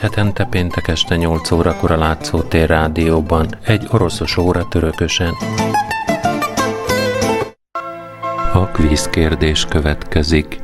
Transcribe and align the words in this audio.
hetente 0.00 0.44
péntek 0.44 0.88
este 0.88 1.16
8 1.16 1.50
órakor 1.50 1.90
a 1.90 1.96
Látszótér 1.96 2.68
rádióban, 2.68 3.46
egy 3.62 3.86
oroszos 3.90 4.36
óra 4.36 4.68
törökösen. 4.68 5.34
A 8.52 8.66
kvíz 8.66 9.08
kérdés 9.08 9.64
következik. 9.64 10.60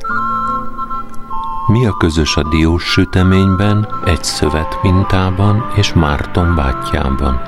Mi 1.67 1.85
a 1.85 1.97
közös 1.97 2.35
a 2.35 2.43
diós 2.49 2.83
süteményben, 2.83 3.87
egy 4.05 4.23
szövet 4.23 4.79
mintában 4.81 5.71
és 5.75 5.93
Márton 5.93 6.55
bátyjában? 6.55 7.41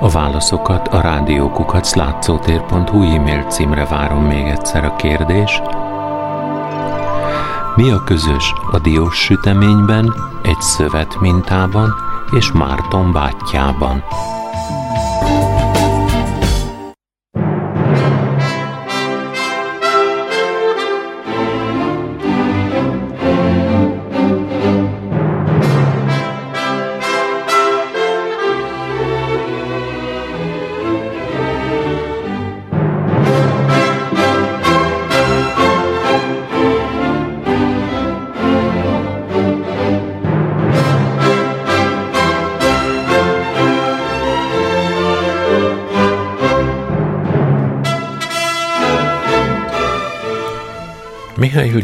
A 0.00 0.08
válaszokat 0.08 0.88
a 0.88 1.00
rádiókukat 1.00 1.94
látszótér.hu 1.94 3.02
e-mail 3.02 3.42
címre 3.42 3.84
várom 3.84 4.24
még 4.24 4.46
egyszer 4.46 4.84
a 4.84 4.96
kérdés. 4.96 5.62
Mi 7.76 7.90
a 7.90 8.02
közös 8.04 8.52
a 8.70 8.78
diós 8.78 9.16
süteményben, 9.16 10.14
egy 10.42 10.60
szövet 10.60 11.20
mintában 11.20 11.94
és 12.30 12.52
Márton 12.52 13.12
bátyjában? 13.12 14.04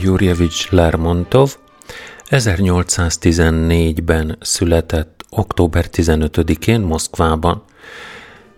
Jurjevics 0.09 0.71
Lermontov 0.71 1.57
1814-ben 2.31 4.37
született 4.41 5.25
október 5.31 5.87
15-én 5.93 6.81
Moszkvában, 6.81 7.63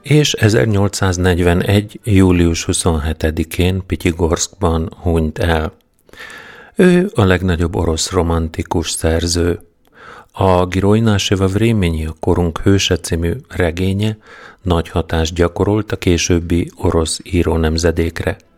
és 0.03 0.33
1841. 0.33 2.01
július 2.05 2.65
27-én 2.73 3.83
Pityigorskban 3.87 4.95
hunyt 5.03 5.39
el. 5.39 5.73
Ő 6.75 7.11
a 7.15 7.25
legnagyobb 7.25 7.77
orosz 7.77 8.11
romantikus 8.11 8.91
szerző. 8.91 9.61
A 10.33 10.67
Girojnáseva 10.67 11.47
Vréményi 11.47 12.07
a 12.07 12.15
korunk 12.21 12.59
hőse 12.59 12.97
című 12.97 13.33
regénye 13.49 14.17
nagy 14.63 14.89
hatást 14.89 15.35
gyakorolt 15.35 15.93
a 15.93 15.97
későbbi 15.97 16.71
orosz 16.77 17.21
író 17.23 17.57
nemzedékre– 17.57 18.37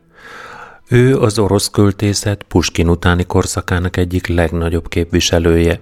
ő 0.92 1.18
az 1.18 1.38
orosz 1.38 1.70
költészet 1.70 2.42
Puskin 2.42 2.88
utáni 2.88 3.24
korszakának 3.24 3.96
egyik 3.96 4.26
legnagyobb 4.26 4.88
képviselője. 4.88 5.80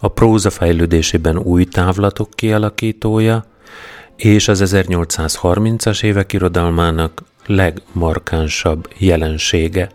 A 0.00 0.08
próza 0.08 0.50
fejlődésében 0.50 1.38
új 1.38 1.64
távlatok 1.64 2.30
kialakítója, 2.30 3.44
és 4.16 4.48
az 4.48 4.62
1830-as 4.64 6.02
évek 6.02 6.32
irodalmának 6.32 7.22
legmarkánsabb 7.46 8.88
jelensége. 8.98 9.90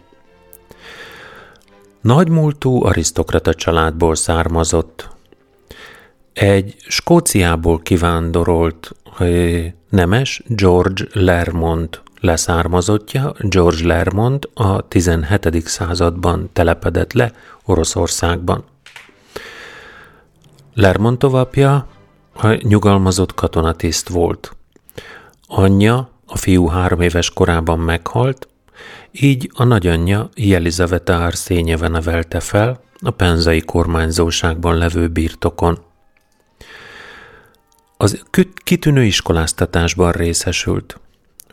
Nagymúltú 2.02 2.84
arisztokrata 2.86 3.54
családból 3.54 4.16
származott. 4.16 5.10
Egy 6.34 6.76
Skóciából 6.88 7.80
kivándorolt 7.80 8.96
nemes 9.90 10.44
George 10.48 11.04
Lermont 11.14 12.02
leszármazottja, 12.20 13.34
George 13.40 13.88
Lermont 13.88 14.50
a 14.54 14.88
17. 14.88 15.68
században 15.68 16.50
telepedett 16.54 17.14
le 17.14 17.32
Oroszországban. 17.66 18.64
Lermontov 20.74 21.36
apja 21.36 21.88
a 22.34 22.48
nyugalmazott 22.68 23.34
katonatiszt 23.34 24.10
volt. 24.10 24.56
Anyja 25.48 26.10
a 26.26 26.38
fiú 26.38 26.68
három 26.68 27.02
éves 27.02 27.30
korában 27.30 27.80
meghalt, 27.80 28.48
így 29.12 29.52
a 29.54 29.64
nagyanyja 29.64 30.30
Jelizaveta 30.36 31.24
Arszényeve 31.24 31.88
nevelte 31.88 32.40
fel 32.40 32.82
a 33.02 33.12
penzai 33.12 33.62
kormányzóságban 33.62 34.78
levő 34.78 35.08
birtokon. 35.08 35.80
Az 37.98 38.24
kitűnő 38.64 39.04
iskoláztatásban 39.04 40.12
részesült– 40.12 41.00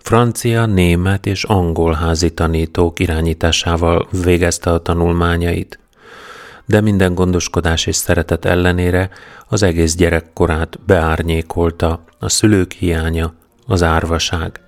francia, 0.06 0.66
német 0.66 1.26
és 1.26 1.44
angol 1.44 1.92
házi 1.92 2.30
tanítók 2.30 3.00
irányításával 3.00 4.08
végezte 4.22 4.70
a 4.72 4.78
tanulmányait. 4.78 5.78
De 6.66 6.80
minden 6.80 7.14
gondoskodás 7.14 7.86
és 7.86 7.96
szeretet 7.96 8.44
ellenére 8.44 9.10
az 9.48 9.62
egész 9.62 9.94
gyerekkorát 9.94 10.78
beárnyékolta 10.86 12.04
a 12.18 12.28
szülők 12.28 12.72
hiánya, 12.72 13.34
az 13.66 13.82
árvaság. 13.82 14.60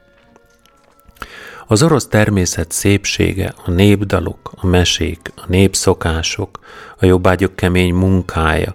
Az 1.66 1.82
orosz 1.82 2.06
természet 2.06 2.72
szépsége, 2.72 3.54
a 3.64 3.70
népdalok, 3.70 4.52
a 4.56 4.66
mesék, 4.66 5.32
a 5.36 5.44
népszokások, 5.46 6.58
a 7.00 7.06
jobbágyok 7.06 7.56
kemény 7.56 7.94
munkája, 7.94 8.74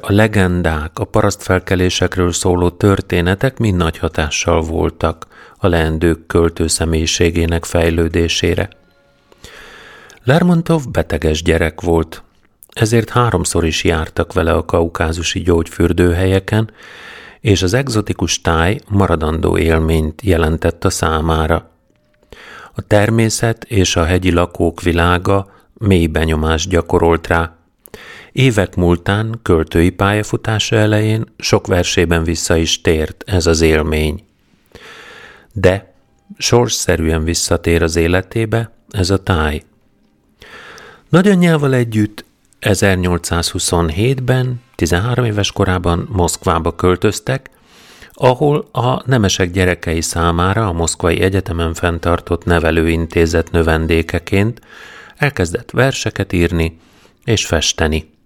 a 0.00 0.12
legendák, 0.12 0.98
a 0.98 1.04
parasztfelkelésekről 1.04 2.32
szóló 2.32 2.70
történetek 2.70 3.58
mind 3.58 3.76
nagy 3.76 3.98
hatással 3.98 4.60
voltak 4.60 5.26
a 5.56 5.66
leendők 5.66 6.26
költő 6.26 6.66
személyiségének 6.66 7.64
fejlődésére. 7.64 8.68
Lermontov 10.24 10.82
beteges 10.90 11.42
gyerek 11.42 11.80
volt, 11.80 12.22
ezért 12.68 13.10
háromszor 13.10 13.64
is 13.64 13.84
jártak 13.84 14.32
vele 14.32 14.52
a 14.52 14.64
kaukázusi 14.64 15.40
gyógyfürdőhelyeken, 15.40 16.70
és 17.40 17.62
az 17.62 17.74
egzotikus 17.74 18.40
táj 18.40 18.80
maradandó 18.88 19.58
élményt 19.58 20.22
jelentett 20.22 20.84
a 20.84 20.90
számára. 20.90 21.70
A 22.74 22.82
természet 22.82 23.64
és 23.64 23.96
a 23.96 24.04
hegyi 24.04 24.32
lakók 24.32 24.82
világa 24.82 25.50
mély 25.74 26.06
benyomást 26.06 26.68
gyakorolt 26.68 27.26
rá, 27.26 27.57
Évek 28.38 28.76
múltán, 28.76 29.38
költői 29.42 29.90
pályafutása 29.90 30.76
elején 30.76 31.24
sok 31.38 31.66
versében 31.66 32.24
vissza 32.24 32.56
is 32.56 32.80
tért 32.80 33.24
ez 33.26 33.46
az 33.46 33.60
élmény. 33.60 34.24
De 35.52 35.92
sorsszerűen 36.36 37.24
visszatér 37.24 37.82
az 37.82 37.96
életébe 37.96 38.70
ez 38.90 39.10
a 39.10 39.22
táj. 39.22 39.62
Nagyanyjával 41.08 41.74
együtt 41.74 42.24
1827-ben, 42.60 44.62
13 44.74 45.24
éves 45.24 45.52
korában 45.52 46.08
Moszkvába 46.12 46.74
költöztek, 46.74 47.50
ahol 48.12 48.68
a 48.72 49.02
nemesek 49.06 49.50
gyerekei 49.50 50.00
számára 50.00 50.66
a 50.66 50.72
Moszkvai 50.72 51.20
Egyetemen 51.20 51.74
fenntartott 51.74 52.44
nevelőintézet 52.44 53.50
növendékeként 53.50 54.60
elkezdett 55.16 55.70
verseket 55.70 56.32
írni 56.32 56.78
és 57.24 57.46
festeni. 57.46 58.16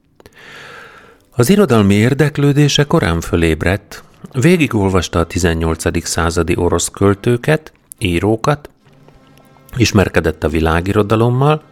Az 1.36 1.50
irodalmi 1.50 1.94
érdeklődése 1.94 2.84
korán 2.84 3.20
fölébredt, 3.20 4.02
végigolvasta 4.32 5.18
a 5.18 5.26
18. 5.26 6.06
századi 6.06 6.56
orosz 6.56 6.88
költőket, 6.88 7.72
írókat, 7.98 8.70
ismerkedett 9.76 10.44
a 10.44 10.48
világirodalommal, 10.48 11.62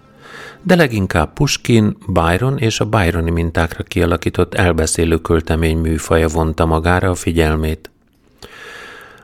de 0.62 0.74
leginkább 0.76 1.32
Puskin, 1.32 1.96
Byron 2.06 2.58
és 2.58 2.80
a 2.80 2.84
Byroni 2.84 3.30
mintákra 3.30 3.82
kialakított 3.82 4.54
elbeszélő 4.54 5.16
költemény 5.16 5.78
műfaja 5.78 6.28
vonta 6.28 6.66
magára 6.66 7.10
a 7.10 7.14
figyelmét. 7.14 7.90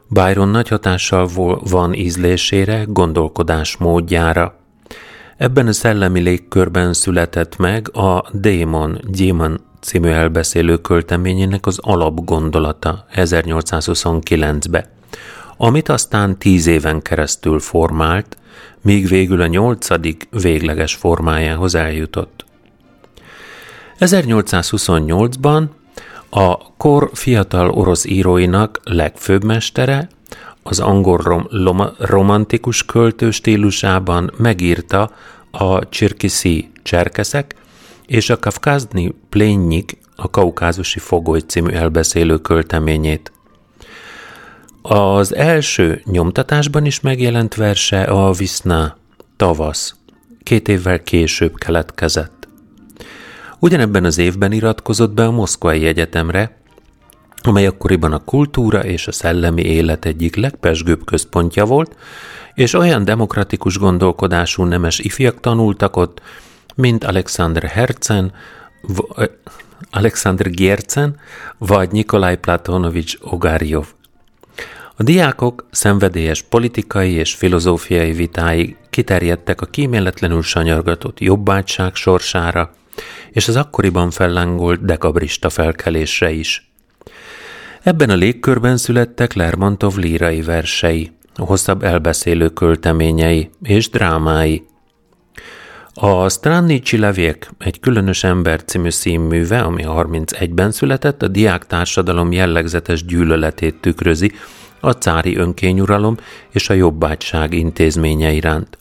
Byron 0.08 0.48
nagy 0.48 0.68
hatással 0.68 1.28
van 1.70 1.94
ízlésére, 1.94 2.84
gondolkodás 2.88 3.76
módjára. 3.76 4.58
Ebben 5.36 5.66
a 5.66 5.72
szellemi 5.72 6.20
légkörben 6.20 6.92
született 6.92 7.56
meg 7.56 7.96
a 7.96 8.24
Démon, 8.32 9.00
Demon 9.08 9.60
című 9.86 10.08
elbeszélő 10.08 10.76
költeményének 10.76 11.66
az 11.66 11.78
alapgondolata 11.82 13.06
1829-be, 13.14 14.84
amit 15.56 15.88
aztán 15.88 16.38
tíz 16.38 16.66
éven 16.66 17.02
keresztül 17.02 17.60
formált, 17.60 18.36
míg 18.82 19.08
végül 19.08 19.40
a 19.40 19.46
nyolcadik 19.46 20.28
végleges 20.30 20.94
formájához 20.94 21.74
eljutott. 21.74 22.44
1828-ban 23.98 25.64
a 26.30 26.74
kor 26.76 27.10
fiatal 27.12 27.70
orosz 27.70 28.04
íróinak 28.04 28.80
legfőbb 28.84 29.44
mestere, 29.44 30.08
az 30.62 30.80
angol 30.80 31.16
rom- 31.16 31.46
loma- 31.50 31.94
romantikus 31.98 32.84
költő 32.84 33.30
stílusában 33.30 34.32
megírta 34.36 35.10
a 35.50 35.88
Csirkiszi 35.88 36.70
cserkeszek 36.82 37.54
és 38.06 38.30
a 38.30 38.38
Kafkazni 38.38 39.14
Plénnyik, 39.28 39.98
a 40.16 40.30
Kaukázusi 40.30 40.98
Fogoly 40.98 41.40
című 41.40 41.70
elbeszélő 41.70 42.38
költeményét. 42.38 43.32
Az 44.82 45.34
első 45.34 46.02
nyomtatásban 46.04 46.84
is 46.84 47.00
megjelent 47.00 47.54
verse 47.54 48.02
a 48.02 48.32
Viszna, 48.32 48.96
tavasz, 49.36 49.94
két 50.42 50.68
évvel 50.68 51.02
később 51.02 51.58
keletkezett. 51.58 52.48
Ugyanebben 53.58 54.04
az 54.04 54.18
évben 54.18 54.52
iratkozott 54.52 55.12
be 55.12 55.24
a 55.24 55.30
Moszkvai 55.30 55.86
Egyetemre, 55.86 56.56
amely 57.42 57.66
akkoriban 57.66 58.12
a 58.12 58.24
kultúra 58.24 58.84
és 58.84 59.06
a 59.06 59.12
szellemi 59.12 59.62
élet 59.62 60.04
egyik 60.04 60.36
legpesgőbb 60.36 61.04
központja 61.04 61.64
volt, 61.64 61.96
és 62.54 62.74
olyan 62.74 63.04
demokratikus 63.04 63.78
gondolkodású 63.78 64.62
nemes 64.64 64.98
ifjak 64.98 65.40
tanultak 65.40 65.96
ott, 65.96 66.20
mint 66.76 67.04
Alexander 67.04 67.62
Herzen, 67.62 68.32
Alexander 69.90 70.50
Giercen 70.50 71.16
vagy 71.58 71.90
Nikolaj 71.90 72.36
Platonovics 72.36 73.16
Ogarjov. 73.20 73.86
A 74.96 75.02
diákok 75.02 75.66
szenvedélyes 75.70 76.42
politikai 76.42 77.10
és 77.10 77.34
filozófiai 77.34 78.12
vitái 78.12 78.76
kiterjedtek 78.90 79.60
a 79.60 79.66
kíméletlenül 79.66 80.42
sanyargatott 80.42 81.20
jobbátság 81.20 81.94
sorsára, 81.94 82.70
és 83.30 83.48
az 83.48 83.56
akkoriban 83.56 84.10
fellángolt 84.10 84.84
dekabrista 84.84 85.50
felkelésre 85.50 86.30
is. 86.30 86.70
Ebben 87.82 88.10
a 88.10 88.14
légkörben 88.14 88.76
születtek 88.76 89.32
Lermontov 89.34 89.96
lírai 89.96 90.42
versei, 90.42 91.12
hosszabb 91.34 91.82
elbeszélő 91.82 92.48
költeményei 92.48 93.50
és 93.62 93.90
drámái. 93.90 94.66
A 95.98 96.28
Stranny 96.28 96.80
Csilevék, 96.82 97.50
egy 97.58 97.80
különös 97.80 98.24
ember 98.24 98.64
című 98.64 98.90
színműve, 98.90 99.60
ami 99.60 99.82
31-ben 99.86 100.70
született, 100.72 101.22
a 101.22 101.28
diák 101.28 101.66
társadalom 101.66 102.32
jellegzetes 102.32 103.04
gyűlöletét 103.04 103.74
tükrözi 103.80 104.32
a 104.80 104.90
cári 104.90 105.36
önkényuralom 105.36 106.16
és 106.50 106.68
a 106.68 106.74
jobbágyság 106.74 107.54
intézménye 107.54 108.32
iránt. 108.32 108.78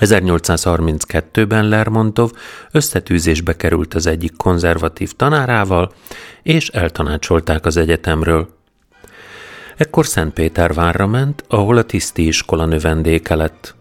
1832-ben 0.00 1.68
Lermontov 1.68 2.30
összetűzésbe 2.70 3.56
került 3.56 3.94
az 3.94 4.06
egyik 4.06 4.36
konzervatív 4.36 5.12
tanárával, 5.12 5.92
és 6.42 6.68
eltanácsolták 6.68 7.66
az 7.66 7.76
egyetemről. 7.76 8.48
Ekkor 9.76 10.06
Szentpétervárra 10.06 11.06
ment, 11.06 11.44
ahol 11.48 11.76
a 11.76 11.82
tiszti 11.82 12.26
iskola 12.26 12.64
növendéke 12.64 13.34
lett. 13.34 13.76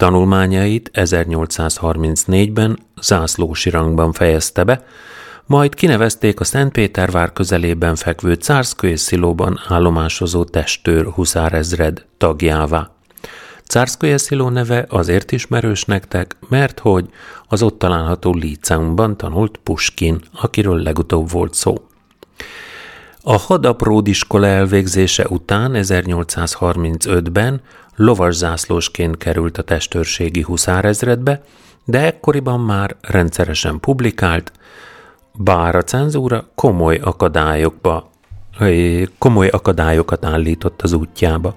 Tanulmányait 0.00 0.90
1834-ben 0.94 2.78
zászlósi 3.00 3.70
rangban 3.70 4.12
fejezte 4.12 4.64
be, 4.64 4.84
majd 5.46 5.74
kinevezték 5.74 6.40
a 6.40 6.44
Szentpétervár 6.44 7.32
közelében 7.32 7.96
fekvő 7.96 8.34
Cárszköly 8.34 8.94
Szilóban 8.94 9.60
állomásozó 9.68 10.44
testőr 10.44 11.06
huszárezred 11.06 12.04
tagjává. 12.18 12.90
Cárszköly 13.66 14.16
Sziló 14.16 14.48
neve 14.48 14.86
azért 14.88 15.32
ismerős 15.32 15.84
nektek, 15.84 16.36
mert 16.48 16.78
hogy 16.78 17.08
az 17.48 17.62
ott 17.62 17.78
található 17.78 18.34
líceumban 18.34 19.16
tanult 19.16 19.56
Puskin, 19.56 20.20
akiről 20.40 20.82
legutóbb 20.82 21.30
volt 21.30 21.54
szó. 21.54 21.74
A 23.22 23.36
hadapródiskola 23.36 24.46
elvégzése 24.46 25.26
után 25.28 25.72
1835-ben 25.74 27.60
lovaszászlósként 28.00 29.16
került 29.16 29.58
a 29.58 29.62
testőrségi 29.62 30.42
huszárezredbe, 30.42 31.42
de 31.84 32.00
ekkoriban 32.00 32.60
már 32.60 32.96
rendszeresen 33.00 33.80
publikált, 33.80 34.52
bár 35.34 35.74
a 35.74 35.82
cenzúra 35.82 36.48
komoly 36.54 36.96
akadályokba, 36.96 38.10
komoly 39.18 39.48
akadályokat 39.48 40.24
állított 40.24 40.82
az 40.82 40.92
útjába. 40.92 41.56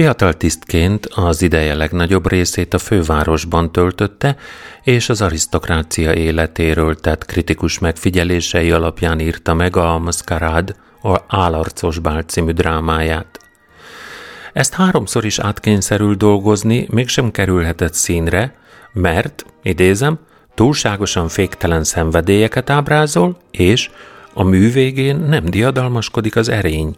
Fiatal 0.00 0.34
tisztként 0.34 1.06
az 1.06 1.42
ideje 1.42 1.74
legnagyobb 1.74 2.28
részét 2.28 2.74
a 2.74 2.78
fővárosban 2.78 3.72
töltötte, 3.72 4.36
és 4.82 5.08
az 5.08 5.22
arisztokrácia 5.22 6.14
életéről 6.14 6.94
tett 6.94 7.24
kritikus 7.24 7.78
megfigyelései 7.78 8.70
alapján 8.70 9.20
írta 9.20 9.54
meg 9.54 9.76
a 9.76 9.98
Masquerade, 9.98 10.74
a 11.02 11.18
Álarcos 11.28 11.98
Bál 11.98 12.22
című 12.22 12.50
drámáját. 12.50 13.38
Ezt 14.52 14.74
háromszor 14.74 15.24
is 15.24 15.38
átkényszerül 15.38 16.14
dolgozni 16.14 16.86
mégsem 16.90 17.30
kerülhetett 17.30 17.94
színre, 17.94 18.54
mert, 18.92 19.44
idézem, 19.62 20.18
túlságosan 20.54 21.28
féktelen 21.28 21.84
szenvedélyeket 21.84 22.70
ábrázol, 22.70 23.36
és 23.50 23.90
a 24.34 24.42
mű 24.42 24.72
végén 24.72 25.16
nem 25.16 25.44
diadalmaskodik 25.44 26.36
az 26.36 26.48
erény 26.48 26.94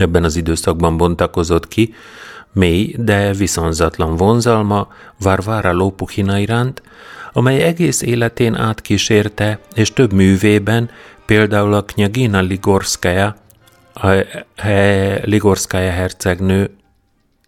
ebben 0.00 0.24
az 0.24 0.36
időszakban 0.36 0.96
bontakozott 0.96 1.68
ki, 1.68 1.94
mély, 2.52 2.94
de 2.98 3.32
viszonzatlan 3.32 4.16
vonzalma 4.16 4.88
Varvara 5.18 5.72
Lópuhina 5.72 6.38
iránt, 6.38 6.82
amely 7.32 7.62
egész 7.62 8.02
életén 8.02 8.54
átkísérte, 8.54 9.58
és 9.74 9.92
több 9.92 10.12
művében, 10.12 10.90
például 11.26 11.72
a 11.74 11.84
Knyagina 11.84 12.40
Ligorskaya, 12.40 13.36
a 13.94 14.24
Ligorskaya 15.22 15.90
hercegnő 15.90 16.70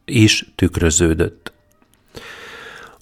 is 0.05 0.53
tükröződött. 0.55 1.53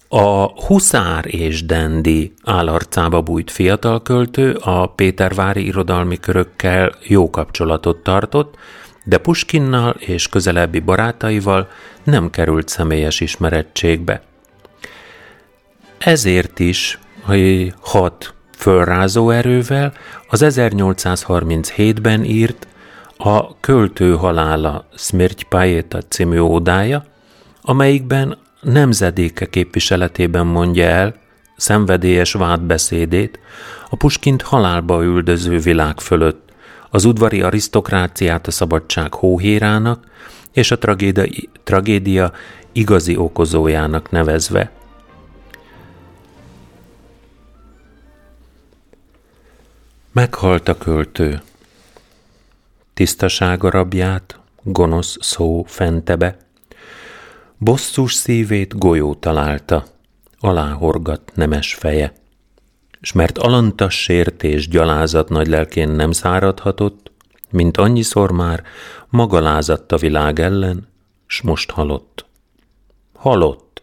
A 0.07 0.63
Huszár 0.65 1.25
és 1.35 1.65
Dendi 1.65 2.33
állarcába 2.43 3.21
bújt 3.21 3.51
fiatal 3.51 4.01
költő 4.01 4.51
a 4.53 4.85
Pétervári 4.85 5.65
irodalmi 5.65 6.19
körökkel 6.19 6.95
jó 7.01 7.29
kapcsolatot 7.29 8.03
tartott, 8.03 8.55
de 9.09 9.17
Puskinnal 9.17 9.95
és 9.99 10.27
közelebbi 10.27 10.79
barátaival 10.79 11.69
nem 12.03 12.29
került 12.29 12.67
személyes 12.67 13.19
ismerettségbe. 13.19 14.21
Ezért 15.97 16.59
is 16.59 16.99
hogy 17.21 17.73
hat 17.79 18.33
fölrázó 18.57 19.29
erővel 19.29 19.93
az 20.29 20.43
1837-ben 20.45 22.23
írt 22.23 22.67
a 23.17 23.59
Költő 23.59 24.15
halála 24.15 24.85
Smirty 24.95 25.43
Pajeta 25.49 26.01
című 26.01 26.39
ódája, 26.39 27.05
amelyikben 27.61 28.37
nemzedéke 28.61 29.45
képviseletében 29.45 30.45
mondja 30.45 30.85
el 30.85 31.15
szenvedélyes 31.57 32.33
vádbeszédét 32.33 33.39
a 33.89 33.95
Puskint 33.95 34.41
halálba 34.41 35.03
üldöző 35.03 35.57
világ 35.57 35.99
fölött, 35.99 36.48
az 36.89 37.05
udvari 37.05 37.41
arisztokráciát 37.41 38.47
a 38.47 38.51
szabadság 38.51 39.13
hóhérának 39.13 40.07
és 40.51 40.71
a 40.71 40.77
tragédia, 40.77 41.25
tragédia 41.63 42.31
igazi 42.71 43.17
okozójának 43.17 44.11
nevezve. 44.11 44.71
Meghalt 50.11 50.67
a 50.67 50.77
költő. 50.77 51.41
Tisztasága 52.93 53.69
rabját, 53.69 54.39
gonosz 54.63 55.17
szó 55.19 55.63
fentebe. 55.67 56.37
Bosszus 57.57 58.13
szívét 58.13 58.77
golyó 58.77 59.15
találta, 59.15 59.85
aláhorgat 60.39 61.31
nemes 61.35 61.73
feje. 61.73 62.13
S 63.01 63.11
mert 63.11 63.37
alantas 63.37 64.01
sértés 64.01 64.67
gyalázat 64.67 65.29
nagy 65.29 65.47
lelkén 65.47 65.89
nem 65.89 66.11
száradhatott, 66.11 67.11
mint 67.49 67.77
annyiszor 67.77 68.31
már 68.31 68.63
maga 69.09 69.39
lázadt 69.39 69.91
a 69.91 69.97
világ 69.97 70.39
ellen, 70.39 70.87
s 71.27 71.41
most 71.41 71.71
halott. 71.71 72.25
Halott. 73.13 73.81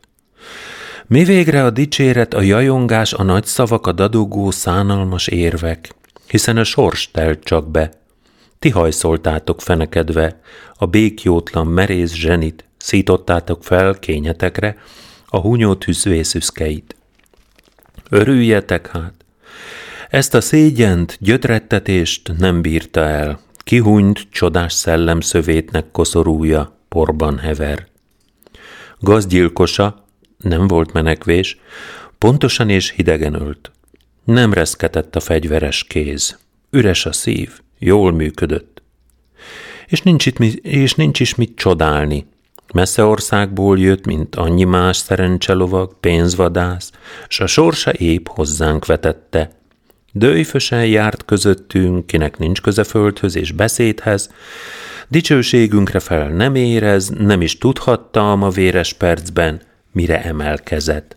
Mi 1.06 1.24
végre 1.24 1.64
a 1.64 1.70
dicséret, 1.70 2.34
a 2.34 2.40
jajongás, 2.40 3.12
a 3.12 3.22
nagy 3.22 3.44
szavak, 3.44 3.86
a 3.86 3.92
dadogó, 3.92 4.50
szánalmas 4.50 5.26
érvek, 5.26 5.94
hiszen 6.26 6.56
a 6.56 6.64
sors 6.64 7.10
telt 7.10 7.44
csak 7.44 7.70
be. 7.70 7.90
Ti 8.58 8.70
hajszoltátok 8.70 9.60
fenekedve, 9.60 10.40
a 10.74 10.86
békjótlan 10.86 11.66
merész 11.66 12.12
zsenit, 12.12 12.64
szítottátok 12.76 13.64
fel 13.64 13.98
kényetekre 13.98 14.76
a 15.26 15.40
hunyó 15.40 15.74
tűzvészüszkeit. 15.74 16.96
Örüljetek 18.10 18.86
hát! 18.86 19.14
Ezt 20.08 20.34
a 20.34 20.40
szégyent, 20.40 21.16
gyötrettetést 21.20 22.32
nem 22.38 22.62
bírta 22.62 23.00
el, 23.00 23.40
kihunyt 23.58 24.26
csodás 24.30 24.72
szellem 24.72 25.20
szövétnek 25.20 25.90
koszorúja, 25.90 26.78
porban 26.88 27.38
hever. 27.38 27.86
Gazgyilkosa, 29.00 30.04
nem 30.38 30.68
volt 30.68 30.92
menekvés, 30.92 31.58
pontosan 32.18 32.70
és 32.70 32.90
hidegen 32.90 33.34
ölt. 33.34 33.70
Nem 34.24 34.52
reszketett 34.52 35.16
a 35.16 35.20
fegyveres 35.20 35.84
kéz. 35.84 36.38
Üres 36.70 37.06
a 37.06 37.12
szív, 37.12 37.60
jól 37.78 38.12
működött. 38.12 38.82
És 39.86 40.02
nincs, 40.02 40.26
itt, 40.26 40.38
és 40.64 40.94
nincs 40.94 41.20
is 41.20 41.34
mit 41.34 41.56
csodálni. 41.56 42.26
Messze 42.72 43.04
országból 43.04 43.78
jött, 43.78 44.06
mint 44.06 44.36
annyi 44.36 44.64
más 44.64 44.96
szerencselovag, 44.96 46.00
pénzvadász, 46.00 46.90
s 47.28 47.40
a 47.40 47.46
sorsa 47.46 47.92
épp 47.92 48.26
hozzánk 48.28 48.86
vetette. 48.86 49.50
Dőjfösen 50.12 50.86
járt 50.86 51.24
közöttünk, 51.24 52.06
kinek 52.06 52.38
nincs 52.38 52.60
köze 52.60 52.84
földhöz 52.84 53.36
és 53.36 53.52
beszédhez, 53.52 54.30
dicsőségünkre 55.08 56.00
fel 56.00 56.28
nem 56.28 56.54
érez, 56.54 57.08
nem 57.08 57.40
is 57.40 57.58
tudhattam 57.58 58.42
a 58.42 58.48
véres 58.48 58.92
percben, 58.92 59.60
mire 59.92 60.22
emelkezett. 60.22 61.16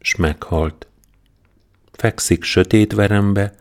S 0.00 0.16
meghalt. 0.16 0.86
Fekszik 1.92 2.42
sötét 2.42 2.92
verembe, 2.92 3.54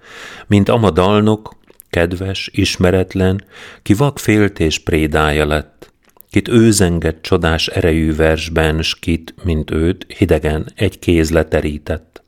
mint 0.48 0.70
amadalnok, 0.70 1.56
kedves, 1.90 2.50
ismeretlen, 2.54 3.44
ki 3.82 3.94
vak 3.94 4.20
féltés 4.20 4.80
prédája 4.80 5.46
lett, 5.46 5.94
kit 6.30 6.48
őzengett 6.48 7.22
csodás 7.22 7.68
erejű 7.68 8.16
versben, 8.16 8.82
s 8.82 9.00
kit, 9.00 9.34
mint 9.44 9.72
őt, 9.72 10.06
hidegen 10.18 10.72
egy 10.76 11.00
kéz 11.00 11.32
leterített. 11.32 12.24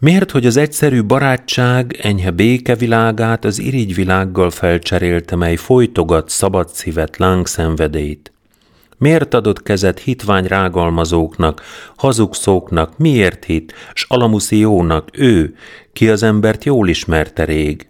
Miért, 0.00 0.30
hogy 0.30 0.46
az 0.46 0.56
egyszerű 0.56 1.04
barátság 1.04 1.98
enyhe 2.02 2.30
békevilágát 2.30 3.44
az 3.44 3.58
irigyvilággal 3.58 4.50
felcserélte, 4.50 5.36
mely 5.36 5.56
folytogat 5.56 6.28
szabad 6.28 6.68
szívet 6.68 7.16
lángszenvedélyt? 7.16 8.32
Miért 8.98 9.34
adott 9.34 9.62
kezet 9.62 9.98
hitvány 9.98 10.44
rágalmazóknak, 10.44 11.62
hazugszóknak, 11.96 12.98
miért 12.98 13.44
hit, 13.44 13.74
s 13.94 14.04
alamusziónak 14.08 15.08
ő, 15.12 15.54
ki 15.92 16.08
az 16.08 16.22
embert 16.22 16.64
jól 16.64 16.88
ismerte 16.88 17.44
rég? 17.44 17.88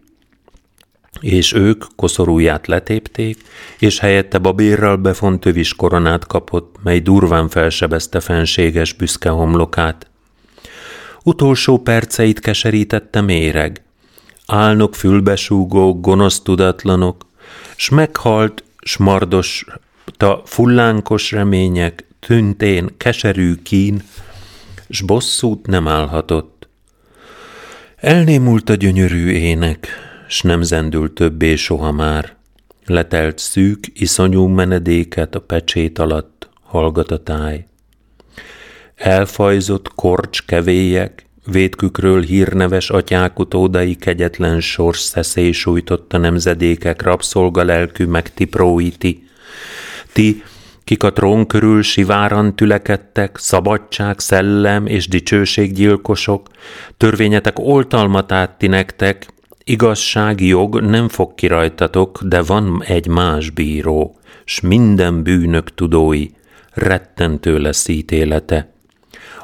És 1.21 1.53
ők 1.53 1.85
koszorúját 1.97 2.67
letépték, 2.67 3.39
és 3.79 3.99
helyette 3.99 4.39
babérral 4.39 4.97
befont 4.97 5.41
tövis 5.41 5.75
koronát 5.75 6.27
kapott, 6.27 6.77
mely 6.83 7.01
durván 7.01 7.49
felsebezte 7.49 8.21
fenséges 8.21 8.93
büszke 8.93 9.29
homlokát. 9.29 10.07
Utolsó 11.25 11.79
perceit 11.79 12.41
keserítette 12.41 13.21
méreg. 13.21 13.83
Álnok 14.47 14.95
fülbesúgók, 14.95 16.01
gonosz 16.01 16.41
tudatlanok, 16.41 17.27
s 17.77 17.89
meghalt, 17.89 18.65
s 18.83 18.97
mardos 18.97 19.65
ta 20.17 20.43
fullánkos 20.45 21.31
remények, 21.31 22.05
tüntén 22.21 22.89
keserű 22.97 23.55
kín, 23.55 24.03
s 24.89 25.01
bosszút 25.01 25.67
nem 25.67 25.89
állhatott. 25.89 26.69
Elnémult 27.97 28.69
a 28.69 28.75
gyönyörű 28.75 29.31
ének, 29.31 29.89
s 30.29 30.43
nem 30.43 30.63
zendül 30.63 31.13
többé 31.13 31.55
soha 31.55 31.93
már. 31.93 32.37
Letelt 32.87 33.39
szűk, 33.39 33.85
iszonyú 33.95 34.47
menedéket 34.47 35.35
a 35.35 35.41
pecsét 35.41 35.99
alatt, 35.99 36.49
hallgat 36.63 37.11
a 37.11 37.23
táj. 37.23 37.67
Elfajzott 38.95 39.93
korcs 39.95 40.45
kevélyek, 40.45 41.27
vétkükről 41.45 42.23
hírneves 42.23 42.91
atyák 42.91 43.39
utódai 43.39 43.95
kegyetlen 43.95 44.61
sors 44.61 44.99
szeszély 44.99 45.53
sújtotta 45.53 46.19
nemzedékek 46.19 47.03
rabszolga 47.03 47.65
lelkű 47.65 48.05
meg 48.05 48.35
tipróiti, 48.35 49.29
ti, 50.13 50.43
kik 50.85 51.03
a 51.03 51.13
trón 51.13 51.47
körül 51.47 51.83
siváran 51.83 52.57
tülekedtek, 52.57 53.37
szabadság, 53.39 54.19
szellem 54.19 54.87
és 54.87 55.09
dicsőséggyilkosok, 55.09 56.49
törvényetek 56.97 57.59
oltalmat 57.59 58.33
átti 58.33 58.67
nektek, 58.67 59.27
igazság, 59.69 60.41
jog 60.41 60.81
nem 60.81 61.09
fog 61.09 61.35
ki 61.35 61.47
rajtatok, 61.47 62.23
de 62.23 62.43
van 62.43 62.83
egy 62.87 63.07
más 63.07 63.51
bíró, 63.51 64.17
s 64.45 64.61
minden 64.61 65.23
bűnök 65.23 65.75
tudói, 65.75 66.27
rettentő 66.71 67.59
lesz 67.59 67.89
ítélete. 67.89 68.73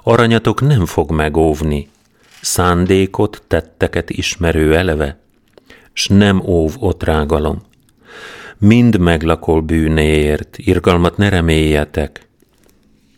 Aranyatok 0.03 0.61
nem 0.61 0.87
fog 0.87 1.11
megóvni, 1.11 1.89
szándékot, 2.41 3.43
tetteket 3.47 4.11
ismerő 4.11 4.77
eleve, 4.77 5.19
s 5.93 6.09
nem 6.09 6.43
óv 6.47 6.75
ott 6.79 7.03
rágalom 7.03 7.63
mind 8.59 8.99
meglakol 8.99 9.61
bűnéért, 9.61 10.59
irgalmat 10.59 11.17
ne 11.17 11.29
reméljetek, 11.29 12.29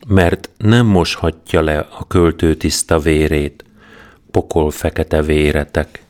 mert 0.08 0.50
nem 0.56 0.86
moshatja 0.86 1.60
le 1.60 1.78
a 1.78 2.06
költő 2.06 2.54
tiszta 2.54 2.98
vérét, 2.98 3.64
pokol 4.30 4.70
fekete 4.70 5.22
véretek. 5.22 6.02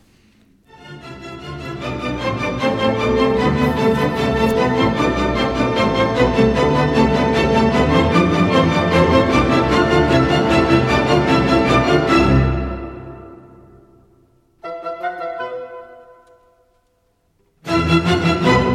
Música 17.96 18.65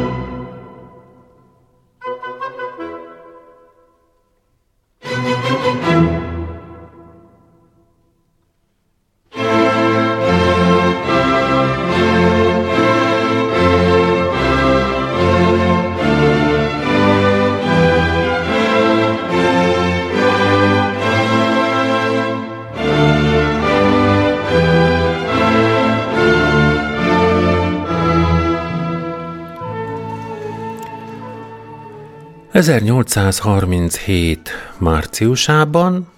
1837. 32.62 34.50
márciusában, 34.78 36.08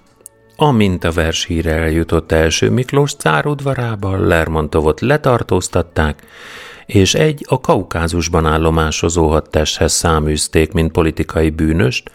amint 0.57 1.05
a 1.05 1.11
vershíre 1.11 1.73
eljutott 1.73 2.33
első 2.33 2.71
Miklós 2.71 3.15
cár 3.15 3.47
udvarában, 3.47 4.27
Lermontovot 4.27 5.01
letartóztatták, 5.01 6.23
és 6.87 7.15
egy 7.15 7.45
a 7.49 7.61
Kaukázusban 7.61 8.47
állomásozó 8.47 9.29
hadtesthez 9.29 9.93
száműzték, 9.93 10.73
mint 10.73 10.93
politikai 10.93 11.51
bűnöst, 11.51 12.11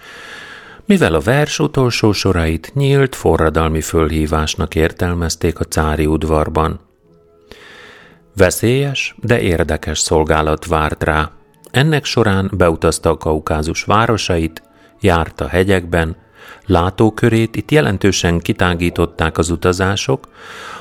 mivel 0.85 1.13
a 1.13 1.19
vers 1.19 1.59
utolsó 1.59 2.11
sorait 2.11 2.71
nyílt 2.73 3.15
forradalmi 3.15 3.81
fölhívásnak 3.81 4.75
értelmezték 4.75 5.59
a 5.59 5.63
cári 5.63 6.05
udvarban. 6.05 6.79
Veszélyes, 8.35 9.15
de 9.17 9.41
érdekes 9.41 9.99
szolgálat 9.99 10.65
várt 10.65 11.03
rá, 11.03 11.31
ennek 11.71 12.05
során 12.05 12.51
beutazta 12.53 13.09
a 13.09 13.17
Kaukázus 13.17 13.83
városait, 13.83 14.61
járt 14.99 15.41
a 15.41 15.47
hegyekben, 15.47 16.15
látókörét 16.65 17.55
itt 17.55 17.71
jelentősen 17.71 18.39
kitágították 18.39 19.37
az 19.37 19.49
utazások, 19.49 20.27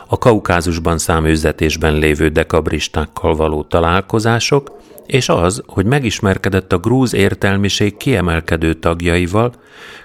a 0.07 0.18
Kaukázusban 0.18 0.99
száműzetésben 0.99 1.95
lévő 1.95 2.28
dekabristákkal 2.28 3.35
való 3.35 3.62
találkozások, 3.62 4.76
és 5.07 5.28
az, 5.28 5.62
hogy 5.66 5.87
megismerkedett 5.87 6.73
a 6.73 6.78
grúz 6.78 7.14
értelmiség 7.14 7.97
kiemelkedő 7.97 8.75
tagjaival, 8.75 9.52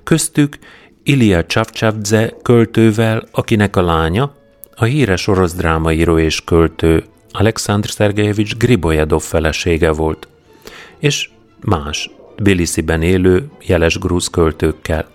köztük 0.03 0.57
Ilia 1.03 1.45
Csavcsavdze 1.45 2.33
költővel, 2.41 3.23
akinek 3.31 3.75
a 3.75 3.81
lánya, 3.81 4.33
a 4.75 4.83
híres 4.83 5.27
orosz 5.27 5.53
drámaíró 5.53 6.17
és 6.17 6.43
költő 6.43 7.03
Alexandr 7.31 7.89
Szergejevics 7.89 8.57
Griboyedov 8.57 9.21
felesége 9.21 9.91
volt, 9.91 10.27
és 11.03 11.29
más, 11.59 12.09
Tbilisi-ben 12.35 13.01
élő 13.01 13.49
jeles 13.65 13.99
grúz 13.99 14.27
költőkkel. 14.27 15.07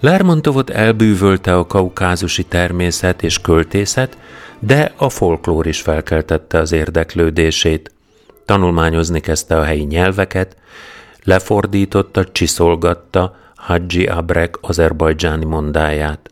Lermontovot 0.00 0.70
elbűvölte 0.70 1.56
a 1.56 1.66
kaukázusi 1.66 2.44
természet 2.44 3.22
és 3.22 3.40
költészet, 3.40 4.18
de 4.58 4.92
a 4.96 5.08
folklór 5.08 5.66
is 5.66 5.80
felkeltette 5.80 6.58
az 6.58 6.72
érdeklődését. 6.72 7.92
Tanulmányozni 8.44 9.20
kezdte 9.20 9.56
a 9.56 9.62
helyi 9.62 9.82
nyelveket, 9.82 10.56
lefordította, 11.22 12.24
csiszolgatta 12.24 13.36
Hadzsi 13.54 14.06
Abrek 14.06 14.58
azerbajdzsáni 14.60 15.44
mondáját. 15.44 16.30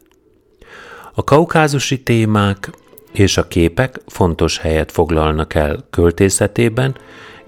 A 1.14 1.24
kaukázusi 1.24 2.02
témák 2.02 2.70
és 3.12 3.36
a 3.36 3.48
képek 3.48 4.00
fontos 4.06 4.58
helyet 4.58 4.92
foglalnak 4.92 5.54
el 5.54 5.86
költészetében, 5.90 6.96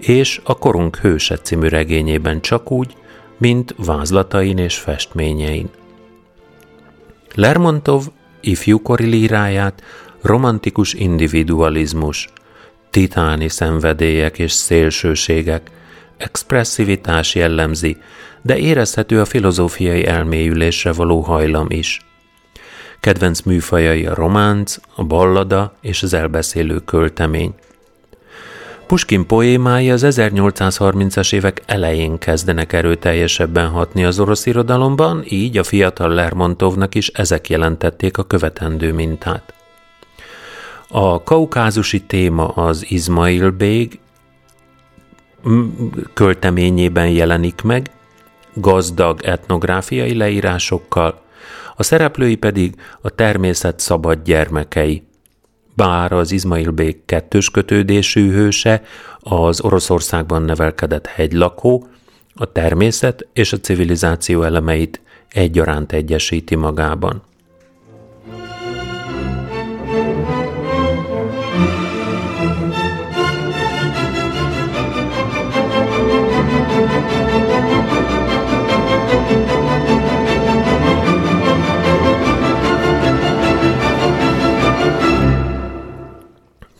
és 0.07 0.41
a 0.43 0.57
Korunk 0.57 0.97
hőse 0.97 1.37
című 1.37 1.67
regényében 1.67 2.41
csak 2.41 2.71
úgy, 2.71 2.95
mint 3.37 3.75
vázlatain 3.77 4.57
és 4.57 4.77
festményein. 4.77 5.69
Lermontov 7.35 8.03
ifjúkori 8.41 9.05
líráját 9.05 9.83
romantikus 10.21 10.93
individualizmus, 10.93 12.29
titáni 12.89 13.49
szenvedélyek 13.49 14.39
és 14.39 14.51
szélsőségek, 14.51 15.71
expresszivitás 16.17 17.35
jellemzi, 17.35 17.97
de 18.41 18.57
érezhető 18.57 19.19
a 19.19 19.25
filozófiai 19.25 20.05
elmélyülésre 20.05 20.91
való 20.91 21.19
hajlam 21.21 21.65
is. 21.69 22.01
Kedvenc 22.99 23.41
műfajai 23.41 24.05
a 24.05 24.13
románc, 24.13 24.77
a 24.95 25.03
ballada 25.03 25.75
és 25.81 26.03
az 26.03 26.13
elbeszélő 26.13 26.79
költemény. 26.79 27.53
Puskin 28.87 29.27
poémái 29.27 29.91
az 29.91 30.05
1830-as 30.05 31.33
évek 31.33 31.61
elején 31.65 32.17
kezdenek 32.17 32.73
erőteljesebben 32.73 33.69
hatni 33.69 34.03
az 34.03 34.19
orosz 34.19 34.45
irodalomban, 34.45 35.23
így 35.29 35.57
a 35.57 35.63
fiatal 35.63 36.09
Lermontovnak 36.09 36.95
is 36.95 37.07
ezek 37.07 37.49
jelentették 37.49 38.17
a 38.17 38.23
követendő 38.23 38.93
mintát. 38.93 39.53
A 40.89 41.23
kaukázusi 41.23 42.01
téma 42.01 42.47
az 42.47 42.85
Izmail 42.89 43.51
Bég 43.51 43.99
költeményében 46.13 47.09
jelenik 47.09 47.61
meg, 47.61 47.91
gazdag 48.53 49.19
etnográfiai 49.23 50.15
leírásokkal, 50.15 51.21
a 51.75 51.83
szereplői 51.83 52.35
pedig 52.35 52.75
a 53.01 53.09
természet 53.09 53.79
szabad 53.79 54.23
gyermekei. 54.23 55.03
Bár 55.75 56.11
az 56.11 56.31
Izmail 56.31 56.71
Bék 56.71 57.05
kettős 57.05 57.49
kötődésű 57.49 58.31
hőse, 58.31 58.81
az 59.19 59.61
Oroszországban 59.61 60.41
nevelkedett 60.41 61.07
hegylakó, 61.07 61.87
a 62.35 62.51
természet 62.51 63.27
és 63.33 63.53
a 63.53 63.59
civilizáció 63.59 64.43
elemeit 64.43 65.01
egyaránt 65.29 65.91
egyesíti 65.91 66.55
magában. 66.55 67.21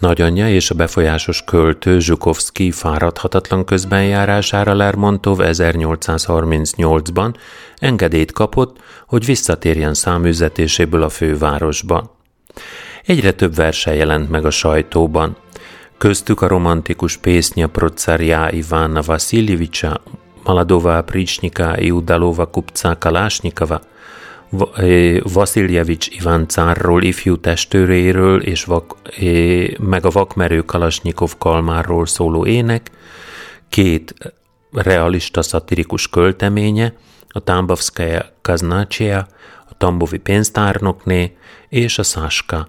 Nagyanyja 0.03 0.49
és 0.49 0.69
a 0.69 0.75
befolyásos 0.75 1.43
költő 1.43 1.99
Zsukovszki 1.99 2.71
fáradhatatlan 2.71 3.65
közbenjárására 3.65 4.73
Lermontov 4.73 5.37
1838-ban 5.41 7.33
engedélyt 7.77 8.31
kapott, 8.31 8.77
hogy 9.07 9.25
visszatérjen 9.25 9.93
száműzetéséből 9.93 11.03
a 11.03 11.09
fővárosba. 11.09 12.17
Egyre 13.05 13.31
több 13.31 13.55
verse 13.55 13.93
jelent 13.93 14.29
meg 14.29 14.45
a 14.45 14.49
sajtóban. 14.49 15.37
Köztük 15.97 16.41
a 16.41 16.47
romantikus 16.47 17.17
pésznya 17.17 17.67
Procarjá 17.67 18.49
Ivana 18.49 19.01
Vasiljevicsa, 19.01 20.01
Maladova 20.43 21.01
Pricsnika 21.01 21.79
Iudalova 21.79 22.45
Kupca 22.45 22.97
Kalásnikava– 22.97 23.81
Vasiljevics 25.23 26.07
Iván 26.09 26.47
cárról, 26.47 27.03
ifjú 27.03 27.37
testőréről 27.37 28.41
és 28.41 28.63
vak, 28.63 28.95
meg 29.79 30.05
a 30.05 30.09
vakmerő 30.09 30.61
Kalasnyikov 30.61 31.33
Kalmárról 31.37 32.05
szóló 32.05 32.45
ének, 32.45 32.91
két 33.69 34.13
realista 34.71 35.41
szatirikus 35.41 36.09
költeménye, 36.09 36.93
a 37.27 37.39
Tambovskaya 37.39 38.25
Kaznácsia, 38.41 39.27
a 39.69 39.77
Tambovi 39.77 40.17
pénztárnokné 40.17 41.37
és 41.69 41.97
a 41.97 42.03
Száska, 42.03 42.67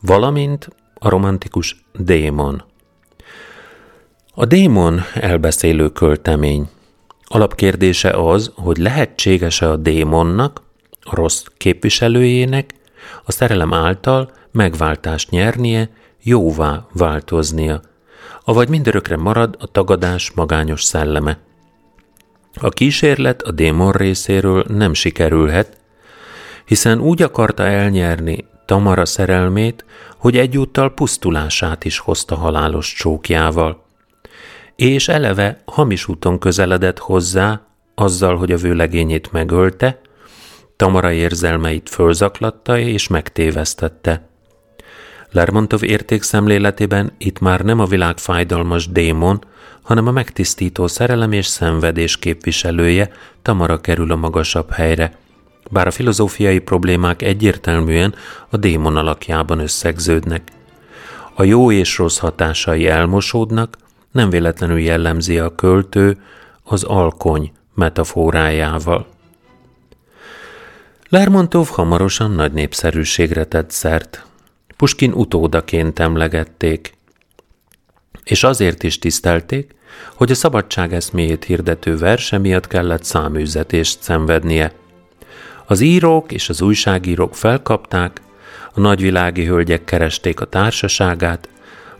valamint 0.00 0.68
a 0.94 1.08
romantikus 1.08 1.84
Démon. 1.92 2.62
A 4.34 4.44
Démon 4.44 5.00
elbeszélő 5.14 5.88
költemény. 5.88 6.68
Alapkérdése 7.24 8.10
az, 8.10 8.52
hogy 8.54 8.76
lehetséges-e 8.76 9.70
a 9.70 9.76
démonnak, 9.76 10.62
a 11.10 11.14
rossz 11.14 11.44
képviselőjének 11.56 12.74
a 13.24 13.32
szerelem 13.32 13.72
által 13.72 14.30
megváltást 14.52 15.30
nyernie, 15.30 15.90
jóvá 16.22 16.86
változnia, 16.92 17.80
avagy 18.44 18.68
mindörökre 18.68 19.16
marad 19.16 19.56
a 19.58 19.66
tagadás 19.66 20.32
magányos 20.34 20.82
szelleme. 20.82 21.38
A 22.60 22.68
kísérlet 22.68 23.42
a 23.42 23.50
démon 23.50 23.92
részéről 23.92 24.64
nem 24.68 24.94
sikerülhet, 24.94 25.76
hiszen 26.64 27.00
úgy 27.00 27.22
akarta 27.22 27.62
elnyerni 27.62 28.44
Tamara 28.66 29.06
szerelmét, 29.06 29.84
hogy 30.16 30.36
egyúttal 30.36 30.94
pusztulását 30.94 31.84
is 31.84 31.98
hozta 31.98 32.36
halálos 32.36 32.92
csókjával. 32.92 33.84
És 34.76 35.08
eleve 35.08 35.62
hamis 35.64 36.08
úton 36.08 36.38
közeledett 36.38 36.98
hozzá, 36.98 37.60
azzal, 37.94 38.36
hogy 38.36 38.52
a 38.52 38.56
vőlegényét 38.56 39.32
megölte, 39.32 40.00
Tamara 40.78 41.12
érzelmeit 41.12 41.88
fölzaklatta 41.88 42.78
és 42.78 43.08
megtévesztette. 43.08 44.28
Lermontov 45.30 45.82
értékszemléletében 45.82 47.12
itt 47.18 47.38
már 47.38 47.60
nem 47.60 47.80
a 47.80 47.84
világ 47.84 48.18
fájdalmas 48.18 48.88
démon, 48.88 49.44
hanem 49.82 50.06
a 50.06 50.10
megtisztító 50.10 50.86
szerelem 50.86 51.32
és 51.32 51.46
szenvedés 51.46 52.16
képviselője 52.18 53.10
Tamara 53.42 53.80
kerül 53.80 54.12
a 54.12 54.16
magasabb 54.16 54.70
helyre, 54.70 55.18
bár 55.70 55.86
a 55.86 55.90
filozófiai 55.90 56.58
problémák 56.58 57.22
egyértelműen 57.22 58.14
a 58.48 58.56
démon 58.56 58.96
alakjában 58.96 59.58
összegződnek. 59.58 60.42
A 61.34 61.42
jó 61.42 61.72
és 61.72 61.98
rossz 61.98 62.18
hatásai 62.18 62.86
elmosódnak, 62.86 63.76
nem 64.12 64.30
véletlenül 64.30 64.78
jellemzi 64.78 65.38
a 65.38 65.54
költő 65.54 66.18
az 66.62 66.84
alkony 66.84 67.52
metaforájával. 67.74 69.16
Lermontov 71.10 71.68
hamarosan 71.68 72.30
nagy 72.30 72.52
népszerűségre 72.52 73.44
tett 73.44 73.70
szert. 73.70 74.26
Puskin 74.76 75.12
utódaként 75.12 75.98
emlegették, 75.98 76.92
és 78.24 78.44
azért 78.44 78.82
is 78.82 78.98
tisztelték, 78.98 79.74
hogy 80.14 80.30
a 80.30 80.34
szabadság 80.34 80.92
eszméjét 80.92 81.44
hirdető 81.44 81.96
verse 81.96 82.38
miatt 82.38 82.66
kellett 82.66 83.04
száműzetést 83.04 84.02
szenvednie. 84.02 84.72
Az 85.66 85.80
írók 85.80 86.32
és 86.32 86.48
az 86.48 86.62
újságírók 86.62 87.34
felkapták, 87.34 88.20
a 88.74 88.80
nagyvilági 88.80 89.44
hölgyek 89.44 89.84
keresték 89.84 90.40
a 90.40 90.44
társaságát, 90.44 91.48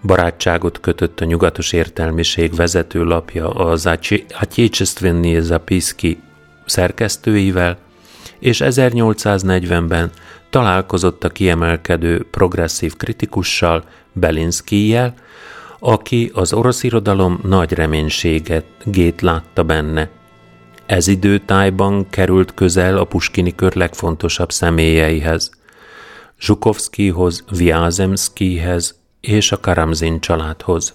barátságot 0.02 0.80
kötött 0.80 1.20
a 1.20 1.24
nyugatos 1.24 1.72
értelmiség 1.72 2.54
vezetőlapja 2.54 3.50
az 3.50 3.88
Atjécsesztvennie 4.40 5.40
Zapiszki 5.40 6.20
szerkesztőivel, 6.66 7.86
és 8.38 8.60
1840-ben 8.64 10.10
találkozott 10.50 11.24
a 11.24 11.28
kiemelkedő 11.28 12.26
progresszív 12.30 12.96
kritikussal, 12.96 13.84
Belinszkijjel, 14.12 15.14
aki 15.78 16.30
az 16.34 16.52
orosz 16.52 16.82
irodalom 16.82 17.40
nagy 17.42 17.72
reménységet 17.72 18.64
látta 19.20 19.62
benne. 19.62 20.08
Ez 20.86 21.06
időtájban 21.06 22.08
került 22.10 22.54
közel 22.54 22.96
a 22.96 23.04
Puskini 23.04 23.54
kör 23.54 23.74
legfontosabb 23.74 24.52
személyeihez, 24.52 25.50
Zsukovszkihoz, 26.40 27.44
Viázemszkihez 27.50 28.98
és 29.20 29.52
a 29.52 29.60
Karamzin 29.60 30.20
családhoz. 30.20 30.94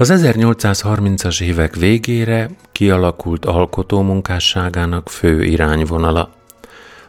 Az 0.00 0.12
1830-as 0.14 1.40
évek 1.42 1.76
végére 1.76 2.50
kialakult 2.72 3.44
alkotó 3.44 4.02
munkásságának 4.02 5.08
fő 5.08 5.44
irányvonala. 5.44 6.34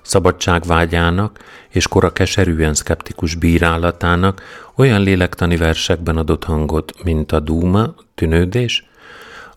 Szabadságvágyának 0.02 1.40
és 1.70 1.88
kora 1.88 2.12
keserűen 2.12 2.74
szkeptikus 2.74 3.36
bírálatának 3.36 4.42
olyan 4.76 5.02
lélektani 5.02 5.58
versekben 5.58 6.18
adott 6.18 6.44
hangot, 6.44 7.04
mint 7.04 7.32
a 7.32 7.40
Dúma, 7.40 7.94
tűnődés, 8.16 8.86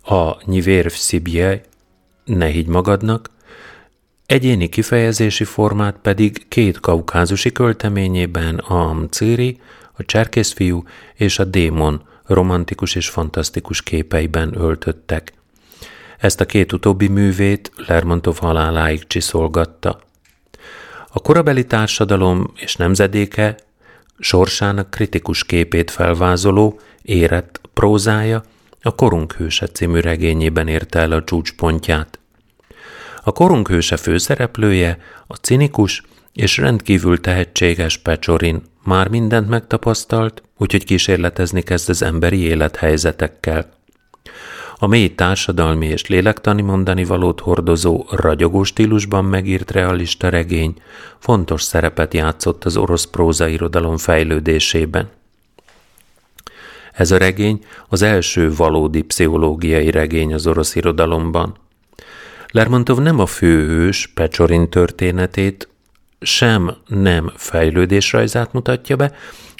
a 0.03 0.31
Nyivér 0.45 0.91
Szibje, 0.91 1.61
ne 2.25 2.45
higgy 2.45 2.67
magadnak, 2.67 3.29
egyéni 4.25 4.69
kifejezési 4.69 5.43
formát 5.43 5.95
pedig 6.01 6.47
két 6.47 6.79
kaukázusi 6.79 7.51
költeményében 7.51 8.55
a 8.57 8.93
Mciri, 8.93 9.59
a 9.93 10.03
cserkészfiú 10.05 10.83
és 11.15 11.39
a 11.39 11.43
démon 11.43 12.01
romantikus 12.27 12.95
és 12.95 13.09
fantasztikus 13.09 13.81
képeiben 13.81 14.55
öltöttek. 14.57 15.33
Ezt 16.17 16.41
a 16.41 16.45
két 16.45 16.73
utóbbi 16.73 17.07
művét 17.07 17.71
Lermontov 17.87 18.37
haláláig 18.37 19.07
csiszolgatta. 19.07 19.99
A 21.11 21.19
korabeli 21.19 21.65
társadalom 21.65 22.51
és 22.55 22.75
nemzedéke 22.75 23.55
sorsának 24.19 24.89
kritikus 24.89 25.43
képét 25.43 25.91
felvázoló, 25.91 26.79
érett 27.01 27.61
prózája 27.73 28.43
a 28.81 28.95
Korunk 28.95 29.33
hőse 29.33 29.67
című 29.67 29.99
regényében 29.99 30.67
érte 30.67 30.99
el 30.99 31.11
a 31.11 31.23
csúcspontját. 31.23 32.19
A 33.23 33.31
Korunk 33.31 33.67
hőse 33.67 33.97
főszereplője 33.97 34.97
a 35.27 35.33
cinikus 35.33 36.03
és 36.35 36.57
rendkívül 36.57 37.21
tehetséges 37.21 37.97
Pecsorin 37.97 38.61
már 38.83 39.07
mindent 39.07 39.49
megtapasztalt, 39.49 40.43
úgyhogy 40.57 40.83
kísérletezni 40.83 41.61
kezd 41.61 41.89
az 41.89 42.01
emberi 42.01 42.39
élethelyzetekkel. 42.39 43.73
A 44.77 44.87
mély 44.87 45.15
társadalmi 45.15 45.85
és 45.85 46.07
lélektani 46.07 46.61
mondani 46.61 47.03
valót 47.03 47.39
hordozó, 47.39 48.05
ragyogó 48.09 48.63
stílusban 48.63 49.25
megírt 49.25 49.71
realista 49.71 50.29
regény 50.29 50.73
fontos 51.19 51.61
szerepet 51.61 52.13
játszott 52.13 52.65
az 52.65 52.77
orosz 52.77 53.05
prózairodalom 53.05 53.97
fejlődésében. 53.97 55.09
Ez 56.91 57.11
a 57.11 57.17
regény 57.17 57.65
az 57.87 58.01
első 58.01 58.53
valódi 58.55 59.01
pszichológiai 59.01 59.91
regény 59.91 60.33
az 60.33 60.47
orosz 60.47 60.75
irodalomban. 60.75 61.57
Lermontov 62.47 62.99
nem 62.99 63.19
a 63.19 63.25
főhős 63.25 64.07
Pecsorin 64.07 64.69
történetét, 64.69 65.67
sem 66.21 66.75
nem 66.87 67.31
fejlődésrajzát 67.35 68.53
mutatja 68.53 68.95
be, 68.95 69.15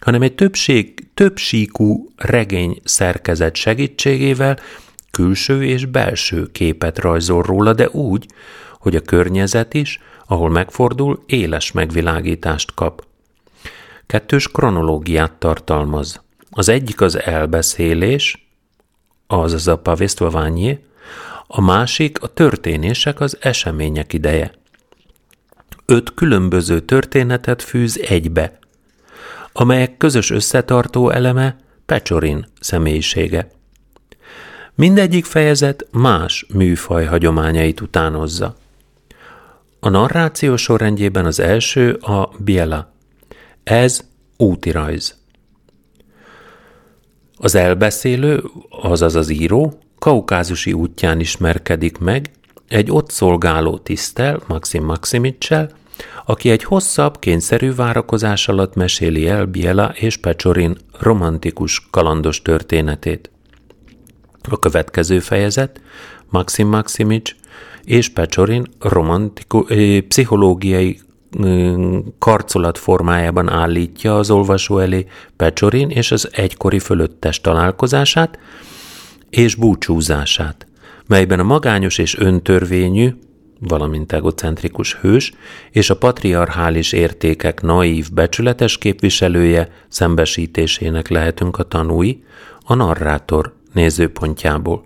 hanem 0.05 0.21
egy 0.21 0.35
többség, 0.35 1.07
többsíkú 1.13 2.09
regény 2.15 2.81
szerkezet 2.83 3.55
segítségével 3.55 4.57
külső 5.11 5.63
és 5.63 5.85
belső 5.85 6.51
képet 6.51 6.99
rajzol 6.99 7.41
róla, 7.41 7.73
de 7.73 7.89
úgy, 7.89 8.25
hogy 8.79 8.95
a 8.95 9.01
környezet 9.01 9.73
is, 9.73 9.99
ahol 10.27 10.49
megfordul, 10.49 11.23
éles 11.25 11.71
megvilágítást 11.71 12.73
kap. 12.73 13.05
Kettős 14.05 14.51
kronológiát 14.51 15.31
tartalmaz. 15.31 16.21
Az 16.49 16.69
egyik 16.69 17.01
az 17.01 17.19
elbeszélés, 17.21 18.47
azaz 19.27 19.67
a 19.67 19.77
pavestvaványé, 19.77 20.79
a 21.47 21.61
másik 21.61 22.21
a 22.21 22.27
történések 22.27 23.19
az 23.19 23.37
események 23.39 24.13
ideje. 24.13 24.51
Öt 25.85 26.13
különböző 26.13 26.79
történetet 26.79 27.61
fűz 27.61 27.99
egybe, 28.07 28.59
amelyek 29.53 29.97
közös 29.97 30.29
összetartó 30.29 31.09
eleme 31.09 31.57
Pecsorin 31.85 32.45
személyisége. 32.59 33.51
Mindegyik 34.75 35.25
fejezet 35.25 35.87
más 35.91 36.45
műfaj 36.53 37.05
hagyományait 37.05 37.81
utánozza. 37.81 38.55
A 39.79 39.89
narráció 39.89 40.55
sorrendjében 40.55 41.25
az 41.25 41.39
első 41.39 41.93
a 41.93 42.31
Biela. 42.37 42.93
Ez 43.63 44.03
útirajz. 44.37 45.17
Az 47.37 47.55
elbeszélő, 47.55 48.43
azaz 48.69 49.15
az 49.15 49.29
író, 49.29 49.79
kaukázusi 49.99 50.73
útján 50.73 51.19
ismerkedik 51.19 51.97
meg 51.97 52.31
egy 52.67 52.91
ott 52.91 53.09
szolgáló 53.09 53.77
tisztel, 53.77 54.41
Maxim 54.47 54.83
Maximicsel, 54.83 55.69
aki 56.25 56.49
egy 56.49 56.63
hosszabb, 56.63 57.19
kényszerű 57.19 57.75
várakozás 57.75 58.47
alatt 58.47 58.75
meséli 58.75 59.27
el 59.27 59.45
Biela 59.45 59.93
és 59.95 60.17
Pecsorin 60.17 60.77
romantikus, 60.99 61.87
kalandos 61.91 62.41
történetét. 62.41 63.31
A 64.49 64.59
következő 64.59 65.19
fejezet 65.19 65.81
Maxim 66.29 66.67
Maximics 66.67 67.35
és 67.83 68.09
Pecsorin 68.09 68.67
romantiku, 68.79 69.63
pszichológiai 70.07 70.99
karcolat 72.19 72.77
formájában 72.77 73.49
állítja 73.49 74.17
az 74.17 74.29
olvasó 74.29 74.79
elé 74.79 75.07
Pecsorin 75.35 75.89
és 75.89 76.11
az 76.11 76.29
egykori 76.31 76.79
fölöttes 76.79 77.41
találkozását 77.41 78.39
és 79.29 79.55
búcsúzását, 79.55 80.67
melyben 81.07 81.39
a 81.39 81.43
magányos 81.43 81.97
és 81.97 82.17
öntörvényű, 82.17 83.13
valamint 83.59 84.13
egocentrikus 84.13 84.95
hős 84.95 85.33
és 85.71 85.89
a 85.89 85.97
patriarchális 85.97 86.91
értékek 86.91 87.61
naív, 87.61 88.11
becsületes 88.11 88.77
képviselője 88.77 89.69
szembesítésének 89.87 91.07
lehetünk 91.07 91.57
a 91.57 91.63
tanúi, 91.63 92.23
a 92.65 92.73
narrátor 92.73 93.53
nézőpontjából. 93.73 94.85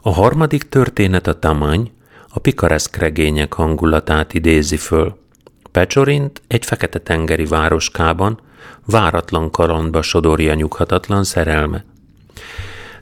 A 0.00 0.10
harmadik 0.10 0.62
történet 0.68 1.26
a 1.26 1.38
tamany, 1.38 1.92
a 2.28 2.38
pikareszk 2.38 2.96
regények 2.96 3.52
hangulatát 3.52 4.34
idézi 4.34 4.76
föl. 4.76 5.16
Pecsorint 5.70 6.42
egy 6.46 6.64
fekete-tengeri 6.64 7.44
városkában 7.44 8.40
váratlan 8.84 9.50
kalandba 9.50 10.02
sodorja 10.02 10.54
nyughatatlan 10.54 11.24
szerelme. 11.24 11.84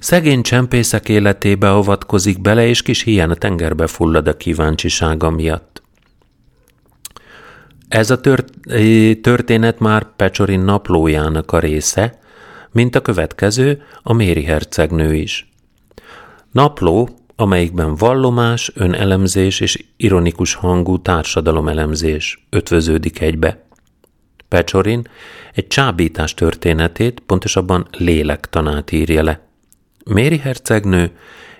Szegény 0.02 0.42
csempészek 0.42 1.08
életébe 1.08 1.70
avatkozik 1.70 2.40
bele, 2.40 2.66
és 2.66 2.82
kis 2.82 3.02
hián 3.02 3.30
a 3.30 3.34
tengerbe 3.34 3.86
fullad 3.86 4.28
a 4.28 4.36
kíváncsisága 4.36 5.30
miatt. 5.30 5.82
Ez 7.88 8.10
a 8.10 8.20
történet 9.20 9.78
már 9.78 10.06
Pecsorin 10.16 10.60
naplójának 10.60 11.52
a 11.52 11.58
része, 11.58 12.18
mint 12.70 12.94
a 12.94 13.00
következő, 13.00 13.82
a 14.02 14.12
Méri 14.12 14.42
hercegnő 14.42 15.14
is. 15.14 15.50
Napló, 16.50 17.08
amelyikben 17.36 17.94
vallomás, 17.94 18.72
önelemzés 18.74 19.60
és 19.60 19.84
ironikus 19.96 20.54
hangú 20.54 21.02
társadalomelemzés 21.02 22.46
ötvöződik 22.50 23.20
egybe. 23.20 23.64
Pecsorin 24.48 25.08
egy 25.54 25.66
csábítás 25.66 26.34
történetét, 26.34 27.20
pontosabban 27.20 27.88
lélektanát 27.90 28.92
írja 28.92 29.22
le. 29.22 29.50
Méri 30.04 30.38
hercegnő 30.38 31.10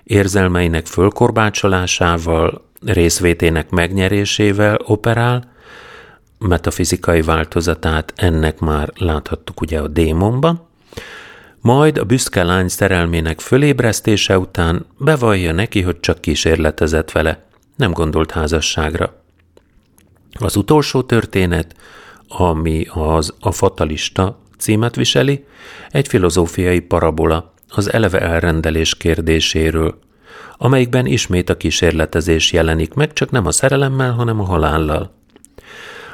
érzelmeinek 0.03 0.85
fölkorbácsolásával, 0.85 2.69
részvétének 2.85 3.69
megnyerésével 3.69 4.77
operál, 4.85 5.51
metafizikai 6.39 7.21
változatát 7.21 8.13
ennek 8.15 8.59
már 8.59 8.91
láthattuk 8.95 9.61
ugye 9.61 9.79
a 9.79 9.87
démonban, 9.87 10.67
majd 11.59 11.97
a 11.97 12.03
büszke 12.03 12.43
lány 12.43 12.67
szerelmének 12.67 13.39
fölébresztése 13.39 14.37
után 14.37 14.85
bevallja 14.97 15.51
neki, 15.51 15.81
hogy 15.81 15.99
csak 15.99 16.21
kísérletezett 16.21 17.11
vele, 17.11 17.45
nem 17.75 17.91
gondolt 17.91 18.31
házasságra. 18.31 19.21
Az 20.39 20.55
utolsó 20.55 21.01
történet, 21.01 21.75
ami 22.27 22.85
az 22.89 23.33
a 23.39 23.51
fatalista 23.51 24.39
címet 24.57 24.95
viseli, 24.95 25.45
egy 25.89 26.07
filozófiai 26.07 26.79
parabola 26.79 27.52
az 27.75 27.93
eleve 27.93 28.19
elrendelés 28.19 28.95
kérdéséről, 28.95 29.99
amelyikben 30.57 31.05
ismét 31.05 31.49
a 31.49 31.57
kísérletezés 31.57 32.51
jelenik 32.51 32.93
meg, 32.93 33.13
csak 33.13 33.31
nem 33.31 33.45
a 33.45 33.51
szerelemmel, 33.51 34.11
hanem 34.11 34.39
a 34.39 34.43
halállal. 34.45 35.11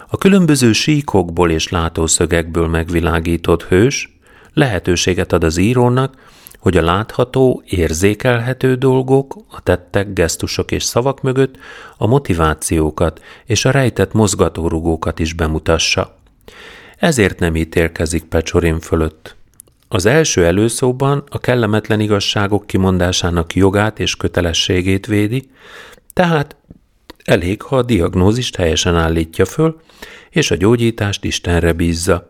A 0.08 0.18
különböző 0.18 0.72
síkokból 0.72 1.52
és 1.52 1.70
látószögekből 1.70 2.68
megvilágított 2.68 3.64
hős 3.64 4.20
lehetőséget 4.54 5.34
ad 5.34 5.44
az 5.44 5.58
írónak, 5.58 6.16
hogy 6.60 6.78
a 6.78 6.82
látható, 6.82 7.64
érzékelhető 7.66 8.76
dolgok, 8.76 9.36
a 9.50 9.62
tettek, 9.62 10.14
gesztusok 10.14 10.72
és 10.72 10.84
szavak 10.84 11.22
mögött 11.22 11.58
a 11.98 12.08
motivációkat 12.08 13.22
és 13.46 13.66
a 13.66 13.72
rejtett 13.72 14.14
mozgatórugókat 14.14 15.20
is 15.20 15.34
bemutassa. 15.34 16.18
Ezért 16.98 17.40
nem 17.40 17.56
ítélkezik 17.56 18.24
Pecsorin 18.24 18.80
fölött. 18.80 19.36
Az 19.92 20.06
első 20.06 20.46
előszóban 20.46 21.24
a 21.30 21.40
kellemetlen 21.40 22.00
igazságok 22.00 22.68
kimondásának 22.68 23.56
jogát 23.56 24.00
és 24.00 24.16
kötelességét 24.16 25.06
védi, 25.06 25.50
tehát 26.14 26.56
elég, 27.24 27.62
ha 27.62 27.78
a 27.78 27.84
diagnózist 27.84 28.56
helyesen 28.56 28.96
állítja 28.96 29.46
föl, 29.46 29.82
és 30.30 30.52
a 30.52 30.56
gyógyítást 30.56 31.24
Istenre 31.24 31.74
bízza. 31.74 32.28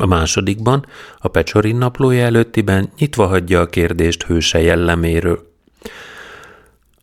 A 0.00 0.06
másodikban, 0.06 0.86
a 1.18 1.28
Pecsorin 1.28 1.76
naplója 1.76 2.24
előttiben 2.24 2.92
nyitva 2.98 3.26
hagyja 3.26 3.60
a 3.60 3.66
kérdést 3.66 4.22
hőse 4.22 4.60
jelleméről. 4.60 5.52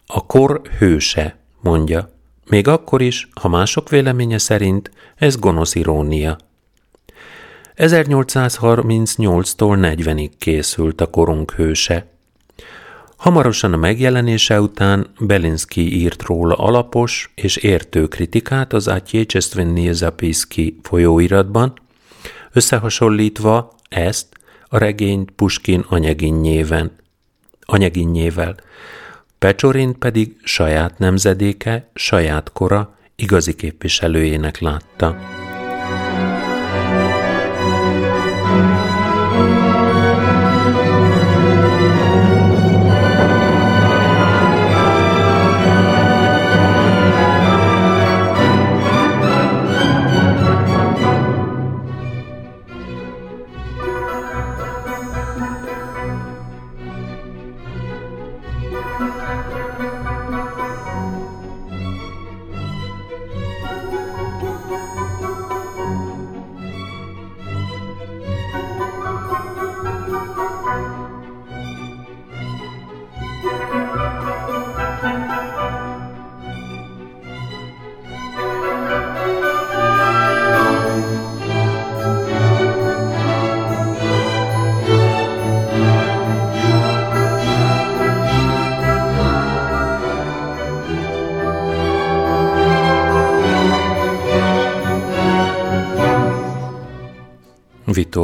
A 0.05 0.25
kor 0.25 0.61
hőse, 0.77 1.37
mondja, 1.61 2.09
még 2.49 2.67
akkor 2.67 3.01
is, 3.01 3.29
ha 3.41 3.47
mások 3.47 3.89
véleménye 3.89 4.37
szerint 4.37 4.91
ez 5.15 5.39
gonosz 5.39 5.75
irónia. 5.75 6.37
1838-tól 7.81 9.77
40-ig 9.81 10.31
készült 10.37 11.01
a 11.01 11.05
korunk 11.05 11.51
hőse. 11.51 12.05
Hamarosan 13.17 13.73
a 13.73 13.77
megjelenése 13.77 14.61
után 14.61 15.07
Belinsky 15.19 16.01
írt 16.01 16.23
róla 16.23 16.55
alapos 16.55 17.31
és 17.35 17.55
értő 17.55 18.07
kritikát 18.07 18.73
az 18.73 18.87
Atjechestvennie 18.87 19.93
Zapiski 19.93 20.79
folyóiratban, 20.81 21.73
összehasonlítva 22.51 23.75
ezt 23.89 24.27
a 24.67 24.77
regényt 24.77 25.31
Puskin 25.31 25.85
anyaginnyével. 25.89 26.91
anyaginnyével. 27.61 28.55
Pecsorint 29.39 29.97
pedig 29.97 30.35
saját 30.43 30.97
nemzedéke, 30.97 31.89
saját 31.93 32.51
kora 32.51 32.97
igazi 33.15 33.53
képviselőjének 33.53 34.59
látta. 34.59 35.17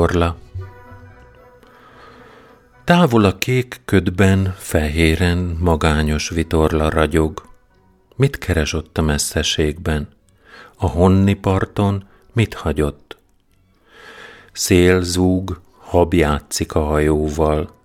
Vitorla 0.07 0.37
Távol 2.83 3.23
a 3.23 3.37
kék 3.37 3.81
ködben, 3.85 4.55
fehéren, 4.57 5.37
magányos 5.59 6.29
vitorla 6.29 6.89
ragyog. 6.89 7.45
Mit 8.15 8.37
keres 8.37 8.73
ott 8.73 8.97
a 8.97 9.01
messzeségben? 9.01 10.07
A 10.75 10.87
honni 10.87 11.33
parton 11.33 12.07
mit 12.33 12.53
hagyott? 12.53 13.17
Szél 14.51 15.01
zúg, 15.01 15.61
hab 15.77 16.13
játszik 16.13 16.73
a 16.73 16.83
hajóval. 16.83 17.75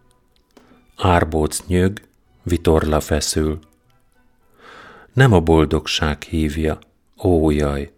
Árbóc 0.97 1.63
nyög, 1.67 2.01
vitorla 2.43 3.01
feszül. 3.01 3.59
Nem 5.13 5.33
a 5.33 5.41
boldogság 5.41 6.23
hívja, 6.23 6.79
ó 7.25 7.51
jaj, 7.51 7.93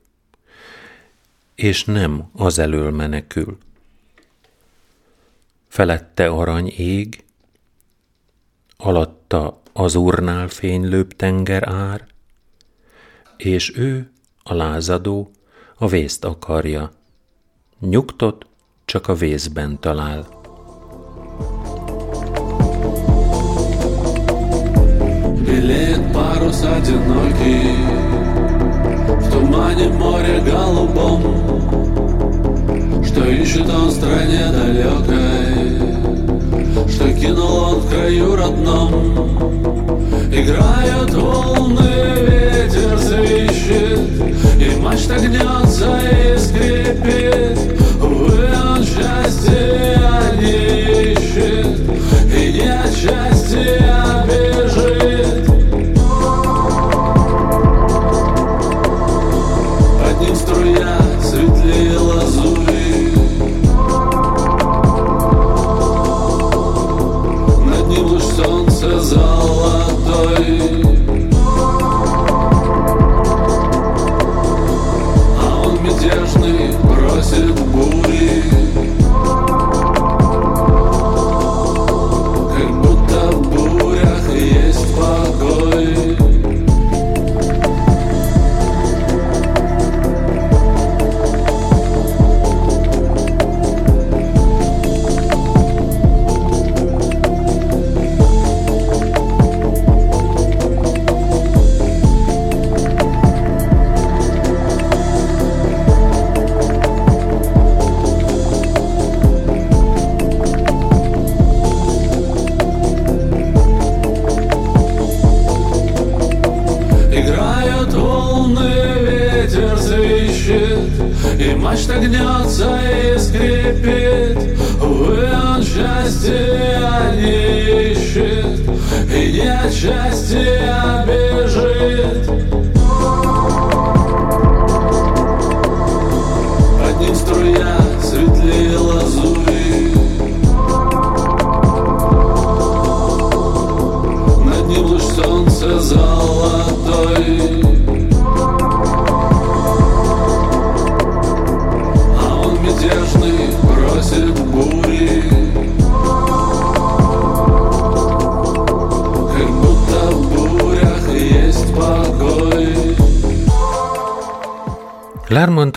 és 1.55 1.85
nem 1.85 2.31
az 2.33 2.59
elől 2.59 2.91
menekül 2.91 3.59
felette 5.74 6.28
arany 6.28 6.74
ég, 6.78 7.24
alatta 8.78 9.62
az 9.74 9.96
urnál 9.96 10.48
fénylőbb 10.48 11.16
tenger 11.16 11.70
ár, 11.70 12.08
és 13.38 13.78
ő, 13.78 14.12
a 14.44 14.54
lázadó, 14.54 15.32
a 15.76 15.88
vészt 15.88 16.26
akarja, 16.26 16.92
nyugtot 17.80 18.46
csak 18.86 19.08
a 19.08 19.14
vészben 19.14 19.80
talál. 19.80 20.38
Белеет 25.46 26.14
парус 26.14 26.62
одинокий 26.64 27.76
В 29.20 29.32
тумане 29.32 29.88
моря 29.90 30.40
голубом 30.42 31.22
Что 33.04 33.26
ищет 33.26 33.70
он 33.70 33.88
в 33.88 33.92
стране 33.92 34.52
далекой 34.52 35.43
что 36.89 37.13
кинул 37.13 37.57
он 37.57 37.75
в 37.81 37.89
краю 37.89 38.37
родном. 38.37 39.55
Играют 40.35 41.15
волны, 41.15 41.81
ветер 42.23 42.99
свищет 42.99 44.01
И 44.59 44.81
мачта 44.81 45.15
гнется 45.21 45.97
и 46.11 46.37
скрипит 46.37 47.59
Увы, 48.03 48.49
он 48.53 48.83
счастья 48.83 50.33
не 50.41 50.64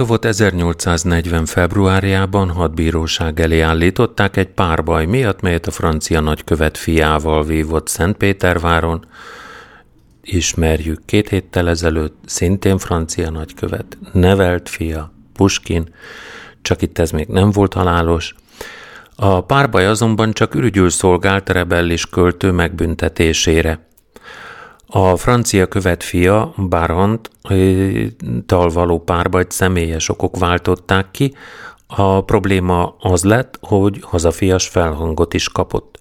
Lermontovot 0.07 0.35
1840. 0.35 1.45
februárjában 1.45 2.49
hadbíróság 2.49 3.39
elé 3.39 3.59
állították 3.59 4.37
egy 4.37 4.47
párbaj 4.47 5.05
miatt, 5.05 5.41
melyet 5.41 5.67
a 5.67 5.71
francia 5.71 6.19
nagykövet 6.19 6.77
fiával 6.77 7.43
vívott 7.43 7.87
Szentpéterváron. 7.87 9.05
Ismerjük 10.21 11.05
két 11.05 11.29
héttel 11.29 11.69
ezelőtt, 11.69 12.15
szintén 12.25 12.77
francia 12.77 13.29
nagykövet, 13.29 13.97
nevelt 14.13 14.69
fia, 14.69 15.13
Puskin, 15.33 15.93
csak 16.61 16.81
itt 16.81 16.97
ez 16.97 17.11
még 17.11 17.27
nem 17.27 17.51
volt 17.51 17.73
halálos. 17.73 18.35
A 19.15 19.41
párbaj 19.41 19.85
azonban 19.85 20.33
csak 20.33 20.55
ürügyül 20.55 20.89
szolgált 20.89 21.49
rebellis 21.49 22.05
költő 22.09 22.51
megbüntetésére. 22.51 23.87
A 24.89 25.15
francia 25.15 25.67
követ 25.67 26.04
fia, 26.04 26.54
Barant, 26.69 27.30
tal 28.45 28.69
való 28.69 29.00
párbajt 29.00 29.52
személyes 29.52 30.10
okok 30.10 30.38
váltották 30.38 31.12
ki, 31.12 31.34
a 31.88 32.23
probléma 32.23 32.95
az 33.00 33.23
lett, 33.23 33.58
hogy 33.62 34.00
hazafias 34.02 34.67
felhangot 34.67 35.34
is 35.34 35.50
kapott. 35.50 36.00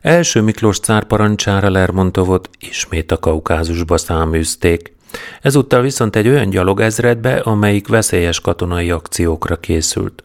Első 0.00 0.40
Miklós 0.40 0.78
cár 0.78 1.04
parancsára 1.04 1.70
Lermontovot 1.70 2.50
ismét 2.58 3.12
a 3.12 3.18
kaukázusba 3.18 3.96
száműzték. 3.96 4.94
Ezúttal 5.42 5.80
viszont 5.80 6.16
egy 6.16 6.28
olyan 6.28 6.50
gyalogezredbe, 6.50 7.36
amelyik 7.36 7.88
veszélyes 7.88 8.40
katonai 8.40 8.90
akciókra 8.90 9.56
készült. 9.56 10.24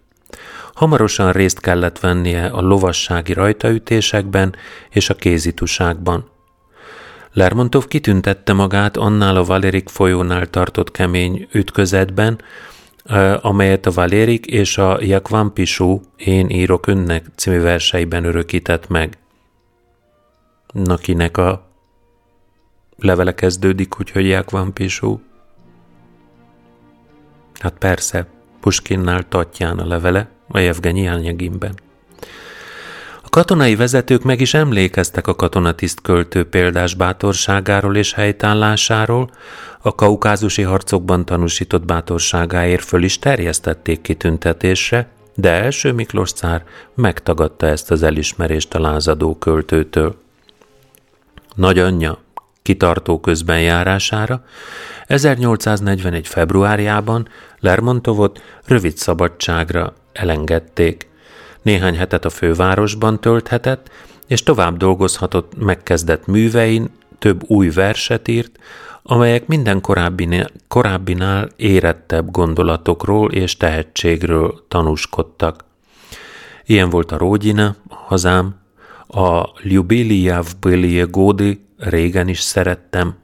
Hamarosan 0.73 1.31
részt 1.31 1.59
kellett 1.59 1.99
vennie 1.99 2.45
a 2.45 2.61
lovassági 2.61 3.33
rajtaütésekben 3.33 4.55
és 4.89 5.09
a 5.09 5.15
kézituságban. 5.15 6.31
Lermontov 7.33 7.87
kitüntette 7.87 8.53
magát 8.53 8.97
annál 8.97 9.35
a 9.35 9.43
Valerik 9.43 9.89
folyónál 9.89 10.47
tartott 10.47 10.91
kemény 10.91 11.47
ütközetben, 11.51 12.41
amelyet 13.41 13.85
a 13.85 13.91
Valérik 13.91 14.45
és 14.45 14.77
a 14.77 14.97
Jakvan 15.01 15.53
Pisú 15.53 16.01
Én 16.17 16.49
írok 16.49 16.87
önnek 16.87 17.25
című 17.35 17.59
verseiben 17.59 18.23
örökített 18.23 18.87
meg. 18.87 19.17
Na 20.73 20.95
kinek 20.95 21.37
a 21.37 21.69
levele 22.97 23.33
kezdődik, 23.33 23.99
úgyhogy 23.99 24.27
Jakvan 24.27 24.73
Pisú? 24.73 25.21
Hát 27.59 27.77
persze, 27.77 28.27
Puskinnál 28.59 29.27
Tatján 29.27 29.79
a 29.79 29.87
levele, 29.87 30.29
a 30.47 30.59
Jevgenyi 30.59 31.05
Ányegimben 31.05 31.82
katonai 33.33 33.75
vezetők 33.75 34.23
meg 34.23 34.41
is 34.41 34.53
emlékeztek 34.53 35.27
a 35.27 35.35
katonatiszt 35.35 36.01
költő 36.01 36.49
példás 36.49 36.93
bátorságáról 36.93 37.95
és 37.95 38.13
helytállásáról, 38.13 39.29
a 39.81 39.95
kaukázusi 39.95 40.61
harcokban 40.61 41.25
tanúsított 41.25 41.85
bátorságáért 41.85 42.83
föl 42.83 43.03
is 43.03 43.19
terjesztették 43.19 44.01
kitüntetésre, 44.01 45.07
de 45.35 45.51
első 45.51 45.91
Miklós 45.91 46.31
cár 46.31 46.63
megtagadta 46.95 47.65
ezt 47.65 47.91
az 47.91 48.03
elismerést 48.03 48.73
a 48.73 48.79
lázadó 48.79 49.37
költőtől. 49.37 50.15
Nagyanyja 51.55 52.17
kitartó 52.61 53.19
közbenjárására 53.19 54.43
1841. 55.05 56.27
februárjában 56.27 57.27
Lermontovot 57.59 58.41
rövid 58.65 58.97
szabadságra 58.97 59.93
elengedték– 60.13 61.07
néhány 61.63 61.97
hetet 61.97 62.25
a 62.25 62.29
fővárosban 62.29 63.21
tölthetett, 63.21 63.89
és 64.27 64.43
tovább 64.43 64.77
dolgozhatott 64.77 65.53
megkezdett 65.57 66.25
művein, 66.25 66.89
több 67.19 67.43
új 67.47 67.69
verset 67.69 68.27
írt, 68.27 68.59
amelyek 69.03 69.47
minden 69.47 69.81
korábbinál, 69.81 70.49
korábbinál 70.67 71.49
érettebb 71.55 72.31
gondolatokról 72.31 73.31
és 73.31 73.57
tehetségről 73.57 74.65
tanúskodtak. 74.67 75.65
Ilyen 76.65 76.89
volt 76.89 77.11
a 77.11 77.17
Rógyina, 77.17 77.75
hazám, 77.89 78.55
a 79.07 79.49
Ljubilijav 79.61 80.47
Bilie 80.59 81.03
Gódi, 81.03 81.65
régen 81.77 82.27
is 82.27 82.39
szerettem. 82.39 83.15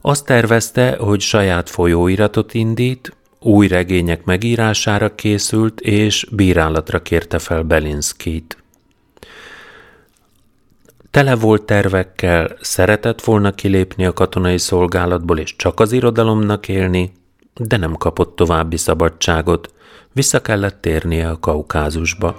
Azt 0.00 0.24
tervezte, 0.26 0.96
hogy 0.96 1.20
saját 1.20 1.70
folyóiratot 1.70 2.54
indít, 2.54 3.16
új 3.44 3.68
regények 3.68 4.24
megírására 4.24 5.14
készült, 5.14 5.80
és 5.80 6.26
bírálatra 6.30 7.02
kérte 7.02 7.38
fel 7.38 7.62
Belinskit. 7.62 8.56
Tele 11.10 11.34
volt 11.34 11.62
tervekkel, 11.62 12.56
szeretett 12.60 13.24
volna 13.24 13.50
kilépni 13.50 14.06
a 14.06 14.12
katonai 14.12 14.58
szolgálatból 14.58 15.38
és 15.38 15.56
csak 15.56 15.80
az 15.80 15.92
irodalomnak 15.92 16.68
élni, 16.68 17.12
de 17.54 17.76
nem 17.76 17.94
kapott 17.94 18.36
további 18.36 18.76
szabadságot, 18.76 19.72
vissza 20.12 20.40
kellett 20.40 20.80
térnie 20.80 21.28
a 21.28 21.38
Kaukázusba. 21.38 22.36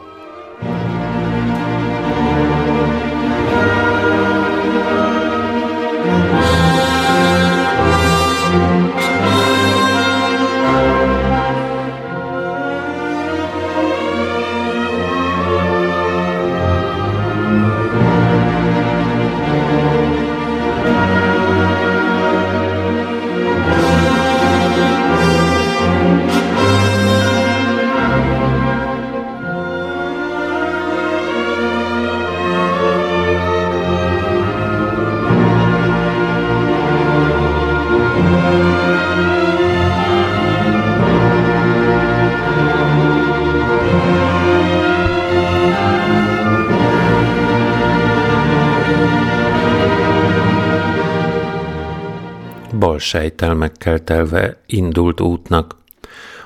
Bal 52.96 53.04
sejtelmekkel 53.04 54.04
telve 54.04 54.58
indult 54.66 55.22
útnak. 55.22 55.76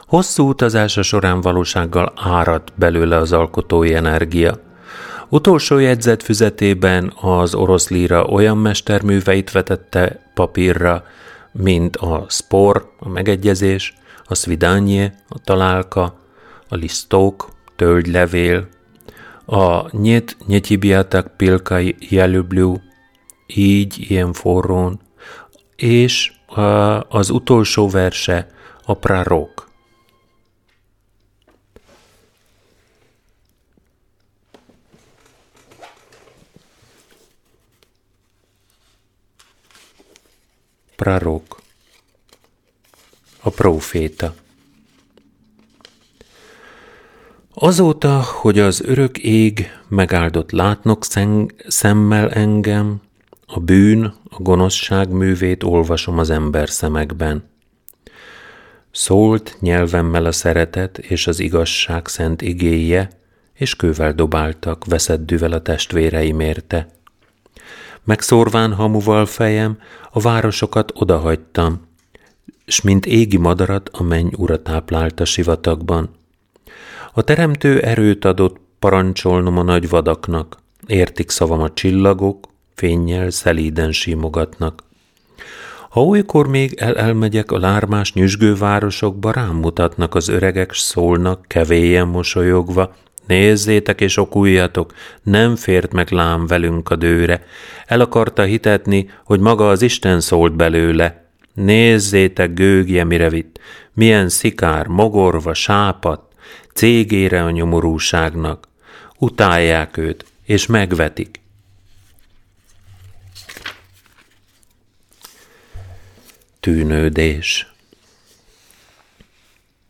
Hosszú 0.07 0.47
utazása 0.47 1.01
során 1.01 1.41
valósággal 1.41 2.13
áradt 2.15 2.73
belőle 2.75 3.15
az 3.15 3.31
alkotói 3.31 3.93
energia. 3.93 4.59
Utolsó 5.29 5.77
jegyzet 5.77 6.23
füzetében 6.23 7.13
az 7.21 7.55
orosz 7.55 7.89
líra 7.89 8.25
olyan 8.25 8.57
mesterműveit 8.57 9.51
vetette 9.51 10.31
papírra, 10.33 11.03
mint 11.51 11.95
a 11.97 12.25
spor, 12.29 12.91
a 12.99 13.09
megegyezés, 13.09 13.93
a 14.25 14.35
svidánye, 14.35 15.13
a 15.27 15.39
találka, 15.43 16.19
a 16.69 16.75
lisztók, 16.75 17.49
tölgylevél, 17.75 18.67
a 19.45 19.97
nyet 19.97 20.37
nyetibiatak 20.47 21.37
pilkai 21.37 21.95
jelüblő, 21.99 22.81
így 23.47 24.05
ilyen 24.09 24.33
forrón, 24.33 24.99
és 25.75 26.31
az 27.07 27.29
utolsó 27.29 27.89
verse 27.89 28.47
a 28.83 28.93
prarok. 28.93 29.69
Prarok. 40.95 41.61
A 43.41 43.49
proféta. 43.49 44.33
Azóta, 47.53 48.21
hogy 48.21 48.59
az 48.59 48.81
örök 48.81 49.17
ég 49.17 49.67
megáldott 49.87 50.51
látnok 50.51 51.05
szemmel 51.67 52.31
engem, 52.31 53.01
a 53.51 53.59
bűn, 53.59 54.13
a 54.29 54.41
gonoszság 54.41 55.11
művét 55.11 55.63
olvasom 55.63 56.17
az 56.17 56.29
ember 56.29 56.69
szemekben. 56.69 57.43
Szólt 58.91 59.57
nyelvemmel 59.59 60.25
a 60.25 60.31
szeretet 60.31 60.97
és 60.97 61.27
az 61.27 61.39
igazság 61.39 62.07
szent 62.07 62.41
igéje, 62.41 63.09
és 63.53 63.75
kővel 63.75 64.13
dobáltak, 64.13 64.85
veszeddűvel 64.85 65.51
a 65.51 65.61
testvéreim 65.61 66.39
érte. 66.39 66.87
Megszórván 68.03 68.73
hamuval 68.73 69.25
fejem, 69.25 69.77
a 70.11 70.19
városokat 70.19 70.91
odahagytam, 70.95 71.87
s 72.65 72.81
mint 72.81 73.05
égi 73.05 73.37
madarat 73.37 73.89
a 73.93 74.03
menny 74.03 74.33
ura 74.37 74.61
táplálta 74.61 75.25
sivatagban. 75.25 76.09
A 77.13 77.21
teremtő 77.21 77.81
erőt 77.81 78.25
adott 78.25 78.57
parancsolnom 78.79 79.57
a 79.57 79.63
nagy 79.63 79.89
vadaknak, 79.89 80.57
értik 80.87 81.29
szavam 81.29 81.61
a 81.61 81.73
csillagok, 81.73 82.48
fényjel 82.79 83.29
szelíden 83.29 83.91
simogatnak. 83.91 84.83
Ha 85.89 86.01
olykor 86.01 86.47
még 86.47 86.73
el 86.77 86.95
elmegyek 86.95 87.51
a 87.51 87.59
lármás 87.59 88.13
nyüzsgő 88.13 88.55
városokba, 88.55 89.31
rám 89.31 89.55
mutatnak 89.55 90.15
az 90.15 90.27
öregek, 90.27 90.73
szólnak, 90.73 91.45
kevélyen 91.47 92.07
mosolyogva, 92.07 92.95
Nézzétek 93.27 94.01
és 94.01 94.17
okuljatok, 94.17 94.93
nem 95.23 95.55
fért 95.55 95.93
meg 95.93 96.11
lám 96.11 96.47
velünk 96.47 96.89
a 96.89 96.95
dőre. 96.95 97.43
El 97.85 97.99
akarta 97.99 98.43
hitetni, 98.43 99.09
hogy 99.23 99.39
maga 99.39 99.69
az 99.69 99.81
Isten 99.81 100.19
szólt 100.19 100.55
belőle. 100.55 101.29
Nézzétek, 101.53 102.53
gőgje 102.53 103.03
mire 103.03 103.29
vitt, 103.29 103.59
milyen 103.93 104.29
szikár, 104.29 104.87
mogorva, 104.87 105.53
sápat, 105.53 106.21
cégére 106.73 107.43
a 107.43 107.49
nyomorúságnak. 107.49 108.67
Utálják 109.17 109.97
őt, 109.97 110.25
és 110.45 110.65
megvetik. 110.65 111.39
Tűnődés 116.59 117.73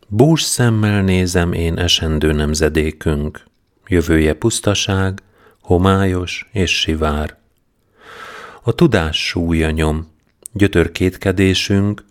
Bús 0.08 0.42
szemmel 0.42 1.02
nézem 1.02 1.54
én 1.54 1.78
esendő 1.78 2.32
nemzedékünk, 2.32 3.44
jövője 3.88 4.34
pusztaság, 4.34 5.20
homályos 5.62 6.50
és 6.52 6.80
sivár. 6.80 7.38
A 8.64 8.72
tudás 8.72 9.28
súlya 9.28 9.70
nyom, 9.70 10.12
gyötör 10.52 10.92
kétkedésünk, 10.92 12.06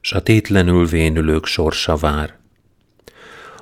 s 0.00 0.12
a 0.12 0.22
tétlenül 0.22 0.86
vénülők 0.86 1.46
sorsa 1.46 1.96
vár. 1.96 2.38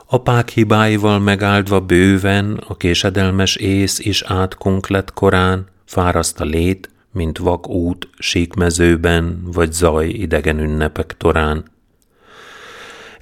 Apák 0.06 0.48
hibáival 0.48 1.18
megáldva 1.18 1.80
bőven, 1.80 2.64
a 2.66 2.76
késedelmes 2.76 3.56
ész 3.56 3.98
is 3.98 4.22
átkunk 4.22 4.88
lett 4.88 5.12
korán, 5.12 5.66
fáraszt 5.84 6.40
a 6.40 6.44
lét, 6.44 6.90
mint 7.12 7.38
vak 7.38 7.68
út, 7.68 8.08
síkmezőben, 8.18 9.42
vagy 9.52 9.72
zaj 9.72 10.08
idegen 10.08 10.58
ünnepek 10.58 11.16
torán. 11.16 11.64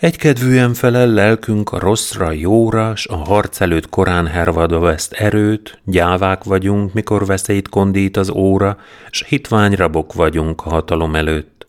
Egykedvűen 0.01 0.75
felel 0.75 1.07
lelkünk 1.07 1.73
a 1.73 1.79
rosszra, 1.79 2.33
jóra, 2.33 2.97
s 2.97 3.07
a 3.07 3.15
harc 3.15 3.61
előtt 3.61 3.89
korán 3.89 4.27
hervadva 4.27 4.79
veszt 4.79 5.13
erőt, 5.13 5.81
gyávák 5.85 6.45
vagyunk, 6.45 6.93
mikor 6.93 7.27
veszélyt 7.27 7.69
kondít 7.69 8.17
az 8.17 8.31
óra, 8.31 8.79
s 9.11 9.25
hitvány 9.29 9.75
rabok 9.75 10.13
vagyunk 10.13 10.67
a 10.67 10.71
hatalom 10.71 11.15
előtt. 11.15 11.60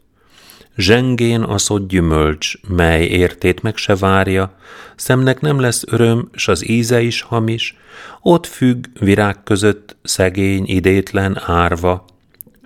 Zsengén 0.78 1.57
szott 1.57 1.88
gyümölcs, 1.88 2.53
mely 2.67 3.03
értét 3.03 3.61
meg 3.61 3.78
se 3.78 3.95
várja, 3.95 4.55
szemnek 4.95 5.41
nem 5.41 5.59
lesz 5.59 5.84
öröm, 5.88 6.30
s 6.34 6.47
az 6.47 6.69
íze 6.69 7.01
is 7.01 7.22
hamis, 7.22 7.78
ott 8.22 8.45
függ 8.45 8.86
virág 8.99 9.43
között 9.43 9.95
szegény, 10.03 10.63
idétlen 10.67 11.41
árva, 11.45 12.05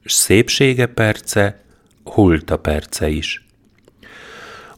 s 0.04 0.14
szépsége 0.14 0.86
perce, 0.86 1.64
hulta 2.04 2.58
perce 2.58 3.10
is. 3.10 3.46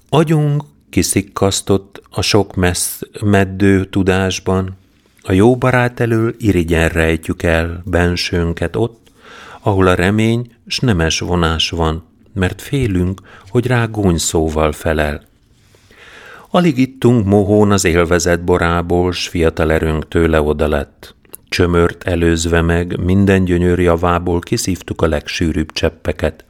Agyunk 0.10 0.64
kiszikkasztott 0.90 2.02
a 2.10 2.22
sok 2.22 2.56
messz 2.56 3.02
meddő 3.22 3.86
tudásban, 3.86 4.78
a 5.22 5.32
jó 5.32 5.58
barát 5.58 6.00
elől 6.00 6.36
irigyen 6.38 6.90
rejtjük 6.90 7.44
el 7.44 7.82
bensőnket 7.86 8.76
ott, 8.76 9.12
ahol 9.62 9.88
a 9.88 9.94
remény 9.94 10.52
s 10.68 10.80
nemes 10.80 11.20
vonás 11.20 11.70
van, 11.70 12.04
mert 12.38 12.62
félünk, 12.62 13.22
hogy 13.50 13.68
rá 13.68 13.90
szóval 14.16 14.72
felel. 14.72 15.26
Alig 16.50 16.78
ittunk 16.78 17.26
mohón 17.26 17.72
az 17.72 17.86
élvezet 17.86 18.44
borából, 18.44 19.12
s 19.12 19.28
fiatal 19.28 19.72
erőnk 19.72 20.08
tőle 20.08 20.42
oda 20.42 20.68
lett. 20.68 21.16
Csömört 21.50 22.04
előzve 22.04 22.62
meg, 22.62 23.00
minden 23.00 23.44
gyönyör 23.44 23.80
javából 23.80 24.40
kiszívtuk 24.40 25.02
a 25.02 25.08
legsűrűbb 25.08 25.72
cseppeket. 25.72 26.46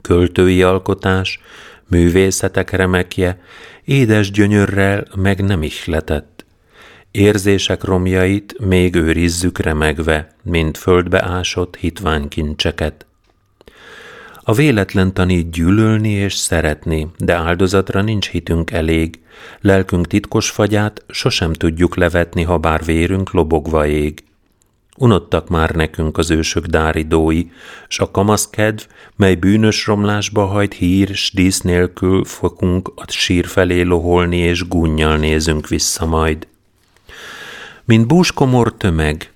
Költői 0.00 0.62
alkotás, 0.62 1.40
művészetek 1.86 2.70
remekje, 2.70 3.40
édes 3.84 4.30
gyönyörrel 4.30 5.06
meg 5.16 5.44
nem 5.44 5.62
ihletett. 5.62 6.44
Érzések 7.10 7.84
romjait 7.84 8.56
még 8.58 8.94
őrizzük 8.94 9.58
remegve, 9.58 10.34
mint 10.42 10.78
földbe 10.78 11.24
ásott 11.24 11.76
hitványkincseket. 11.76 13.06
A 14.42 14.52
véletlen 14.52 15.14
tanít 15.14 15.50
gyűlölni 15.50 16.10
és 16.10 16.34
szeretni, 16.34 17.08
de 17.18 17.34
áldozatra 17.34 18.02
nincs 18.02 18.28
hitünk 18.28 18.70
elég. 18.70 19.18
Lelkünk 19.60 20.06
titkos 20.06 20.50
fagyát 20.50 21.04
sosem 21.08 21.52
tudjuk 21.52 21.96
levetni, 21.96 22.42
ha 22.42 22.58
bár 22.58 22.84
vérünk 22.84 23.32
lobogva 23.32 23.86
ég. 23.86 24.24
Unottak 24.96 25.48
már 25.48 25.70
nekünk 25.70 26.18
az 26.18 26.30
ősök 26.30 26.66
dáridói, 26.66 27.44
s 27.88 27.98
a 27.98 28.10
kamaszkedv, 28.10 28.82
mely 29.16 29.34
bűnös 29.34 29.86
romlásba 29.86 30.44
hajt 30.44 30.74
hír, 30.74 31.08
s 31.14 31.32
dísz 31.32 31.60
nélkül 31.60 32.24
fogunk 32.24 32.92
a 32.96 33.04
sír 33.06 33.46
felé 33.46 33.80
loholni, 33.80 34.36
és 34.36 34.68
gunnyal 34.68 35.16
nézünk 35.16 35.68
vissza 35.68 36.06
majd. 36.06 36.46
Mint 37.84 38.06
búskomor 38.06 38.76
tömeg, 38.76 39.32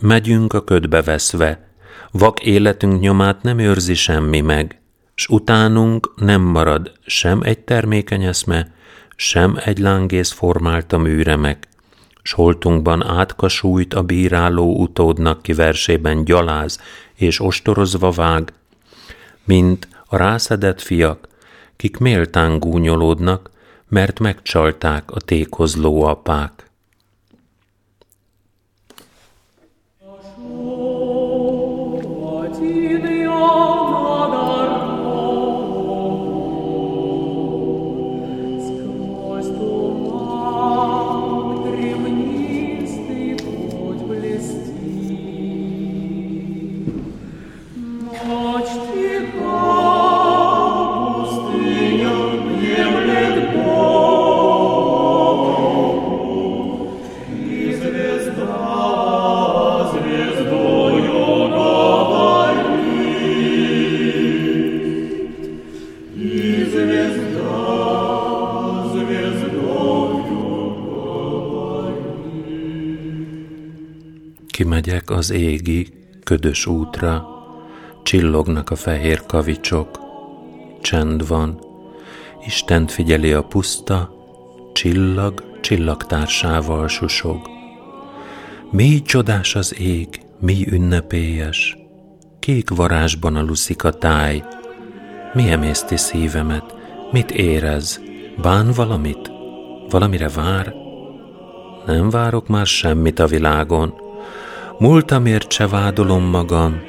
megyünk 0.00 0.52
a 0.52 0.64
ködbe 0.64 1.02
veszve, 1.02 1.71
vak 2.12 2.40
életünk 2.40 3.00
nyomát 3.00 3.42
nem 3.42 3.58
őrzi 3.58 3.94
semmi 3.94 4.40
meg, 4.40 4.80
s 5.14 5.28
utánunk 5.28 6.12
nem 6.16 6.40
marad 6.40 6.92
sem 7.06 7.40
egy 7.42 7.58
termékeny 7.58 8.24
eszme, 8.24 8.74
sem 9.16 9.58
egy 9.64 9.78
lángész 9.78 10.30
formálta 10.30 10.98
műremek, 10.98 11.68
s 12.22 12.32
holtunkban 12.32 13.04
átkasújt 13.06 13.94
a 13.94 14.02
bíráló 14.02 14.80
utódnak 14.80 15.42
ki 15.42 15.52
versében 15.52 16.24
gyaláz 16.24 16.80
és 17.14 17.40
ostorozva 17.40 18.10
vág, 18.10 18.52
mint 19.44 19.88
a 20.06 20.16
rászedett 20.16 20.80
fiak, 20.80 21.28
kik 21.76 21.98
méltán 21.98 22.58
gúnyolódnak, 22.58 23.50
mert 23.88 24.20
megcsalták 24.20 25.10
a 25.10 25.20
tékozló 25.20 26.02
apák. 26.02 26.70
Kimegyek 74.92 75.18
az 75.18 75.30
égi, 75.30 75.86
ködös 76.24 76.66
útra, 76.66 77.28
csillognak 78.02 78.70
a 78.70 78.76
fehér 78.76 79.26
kavicsok, 79.26 80.00
csend 80.80 81.28
van, 81.28 81.60
Istent 82.46 82.92
figyeli 82.92 83.32
a 83.32 83.42
puszta, 83.42 84.14
csillag 84.72 85.58
csillagtársával 85.60 86.88
susog. 86.88 87.48
Mi 88.70 89.02
csodás 89.02 89.54
az 89.54 89.78
ég, 89.78 90.08
mi 90.40 90.66
ünnepélyes, 90.70 91.76
kék 92.38 92.70
varázsban 92.70 93.36
aluszik 93.36 93.84
a 93.84 93.92
táj, 93.92 94.42
mi 95.32 95.50
emészti 95.50 95.96
szívemet, 95.96 96.74
mit 97.12 97.30
érez, 97.30 98.00
bán 98.42 98.72
valamit, 98.72 99.30
valamire 99.88 100.28
vár? 100.28 100.74
Nem 101.86 102.10
várok 102.10 102.48
már 102.48 102.66
semmit 102.66 103.18
a 103.18 103.26
világon, 103.26 104.01
múltamért 104.82 105.50
se 105.52 105.66
vádolom 105.66 106.22
magam, 106.22 106.82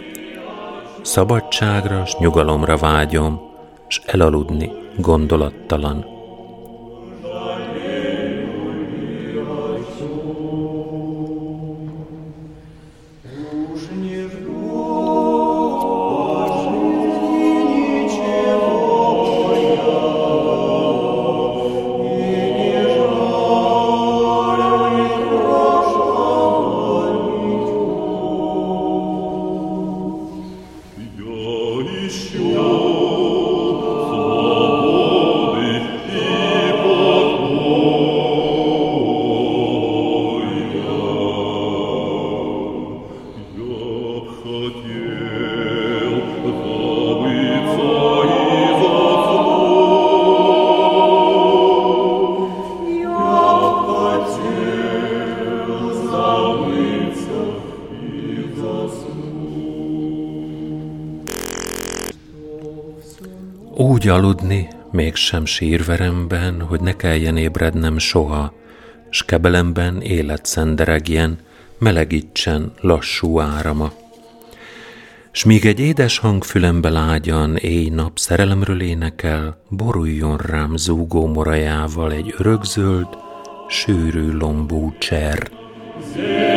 szabadságra 1.01 2.05
s 2.05 2.15
nyugalomra 2.19 2.77
vágyom, 2.77 3.41
s 3.87 4.01
elaludni 4.05 4.71
gondolattalan. 4.97 6.12
Mégsem 65.24 65.45
sírveremben, 65.45 66.61
hogy 66.61 66.82
ne 66.82 66.95
kelljen 66.95 67.38
ébrednem 67.38 67.97
soha, 67.97 68.53
s 69.09 69.26
kebelemben 69.26 70.01
élet 70.01 70.45
szenderegjen, 70.45 71.38
melegítsen 71.78 72.74
lassú 72.82 73.39
árama. 73.39 73.91
S 75.32 75.43
míg 75.43 75.65
egy 75.65 75.80
édes 75.80 76.17
hang 76.17 76.43
fülembe 76.43 76.89
lágyan, 76.89 77.55
éj-nap 77.55 78.17
szerelemről 78.19 78.82
énekel, 78.82 79.57
boruljon 79.69 80.38
rám 80.38 80.76
zúgó 80.76 81.28
morajával 81.28 82.11
egy 82.11 82.34
örökzöld, 82.38 83.07
sűrű 83.67 84.32
lombú 84.32 84.93
cser. 84.97 85.49
A 86.15 86.53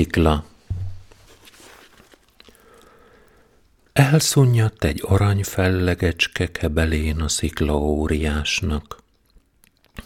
szikla 0.00 0.44
Elszunyadt 3.92 4.84
egy 4.84 5.02
arany 5.06 5.44
fellegecske 5.44 6.50
kebelén 6.50 7.20
a 7.20 7.28
szikla 7.28 7.76
óriásnak. 7.76 9.02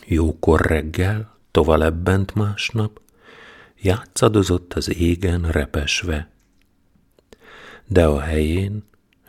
Jókor 0.07 0.61
reggel, 0.61 1.39
tovább 1.51 2.35
másnap, 2.35 3.01
játszadozott 3.83 4.73
az 4.75 4.95
égen 4.95 5.51
repesve. 5.51 6.31
De 7.87 8.07
a 8.07 8.21
helyén 8.21 8.85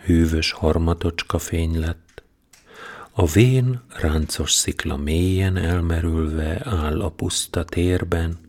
hűvös 0.06 0.52
harmatocska 0.52 1.40
fény 1.40 1.80
lett, 1.80 2.24
a 3.12 3.26
vén 3.26 3.82
ráncos 3.88 4.52
szikla 4.52 4.98
mélyen 4.98 5.58
elmerülve 5.58 6.62
áll 6.64 7.02
a 7.02 7.10
puszta 7.10 7.64
térben, 7.64 8.45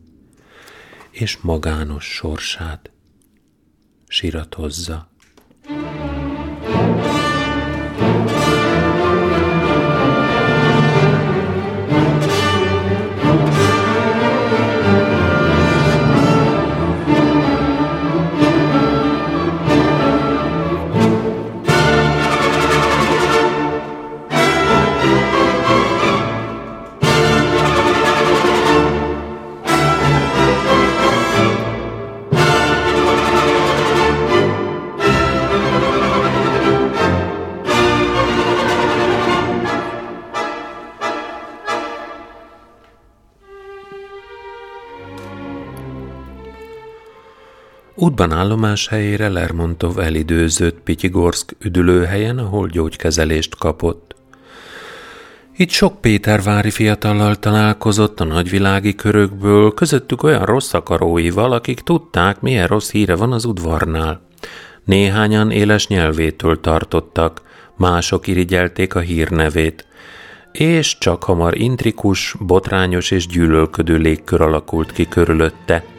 és 1.19 1.37
magános 1.37 2.05
sorsát 2.05 2.91
siratozza. 4.07 5.11
Útban 47.99 48.31
állomás 48.31 48.87
helyére 48.87 49.29
Lermontov 49.29 49.99
elidőzött 49.99 50.79
Pityigorszk 50.83 51.55
üdülőhelyen, 51.59 52.37
ahol 52.37 52.67
gyógykezelést 52.67 53.55
kapott. 53.55 54.15
Itt 55.55 55.69
sok 55.69 56.01
Pétervári 56.01 56.71
fiatallal 56.71 57.35
találkozott 57.35 58.19
a 58.19 58.23
nagyvilági 58.23 58.95
körökből, 58.95 59.73
közöttük 59.73 60.23
olyan 60.23 60.45
rossz 60.45 60.73
akaróival, 60.73 61.51
akik 61.51 61.79
tudták, 61.79 62.41
milyen 62.41 62.67
rossz 62.67 62.91
híre 62.91 63.15
van 63.15 63.31
az 63.31 63.45
udvarnál. 63.45 64.21
Néhányan 64.83 65.51
éles 65.51 65.87
nyelvétől 65.87 66.59
tartottak, 66.59 67.41
mások 67.75 68.27
irigyelték 68.27 68.95
a 68.95 68.99
hírnevét, 68.99 69.87
és 70.51 70.97
csak 70.97 71.23
hamar 71.23 71.57
intrikus, 71.57 72.35
botrányos 72.39 73.11
és 73.11 73.27
gyűlölködő 73.27 73.97
légkör 73.97 74.41
alakult 74.41 74.91
ki 74.91 75.07
körülötte– 75.07 75.83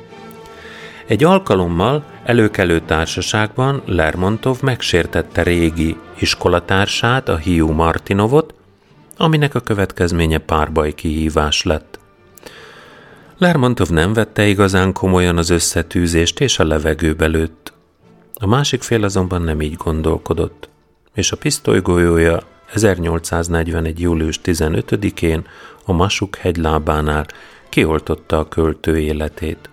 egy 1.09 1.25
alkalommal 1.25 2.05
előkelő 2.25 2.81
társaságban 2.81 3.83
Lermontov 3.87 4.61
megsértette 4.61 5.43
régi 5.43 5.97
iskolatársát, 6.19 7.29
a 7.29 7.37
Hiú 7.37 7.71
Martinovot, 7.71 8.55
aminek 9.17 9.55
a 9.55 9.61
következménye 9.61 10.39
párbaj 10.39 10.95
kihívás 10.95 11.63
lett. 11.63 11.99
Lermontov 13.39 13.89
nem 13.89 14.13
vette 14.13 14.47
igazán 14.47 14.93
komolyan 14.93 15.37
az 15.37 15.51
összetűzést 15.51 16.41
és 16.41 16.59
a 16.59 16.65
levegőbe 16.65 17.27
lőtt. 17.27 17.73
A 18.35 18.47
másik 18.47 18.83
fél 18.83 19.05
azonban 19.05 19.43
nem 19.43 19.61
így 19.61 19.75
gondolkodott, 19.75 20.69
és 21.15 21.33
a 21.33 21.37
pisztolygolyója 21.37 22.41
1841. 22.73 24.01
július 24.01 24.41
15-én 24.45 25.47
a 25.85 25.93
Masuk 25.93 26.37
hegylábánál 26.37 27.27
kioltotta 27.69 28.39
a 28.39 28.49
költő 28.49 28.99
életét. 28.99 29.71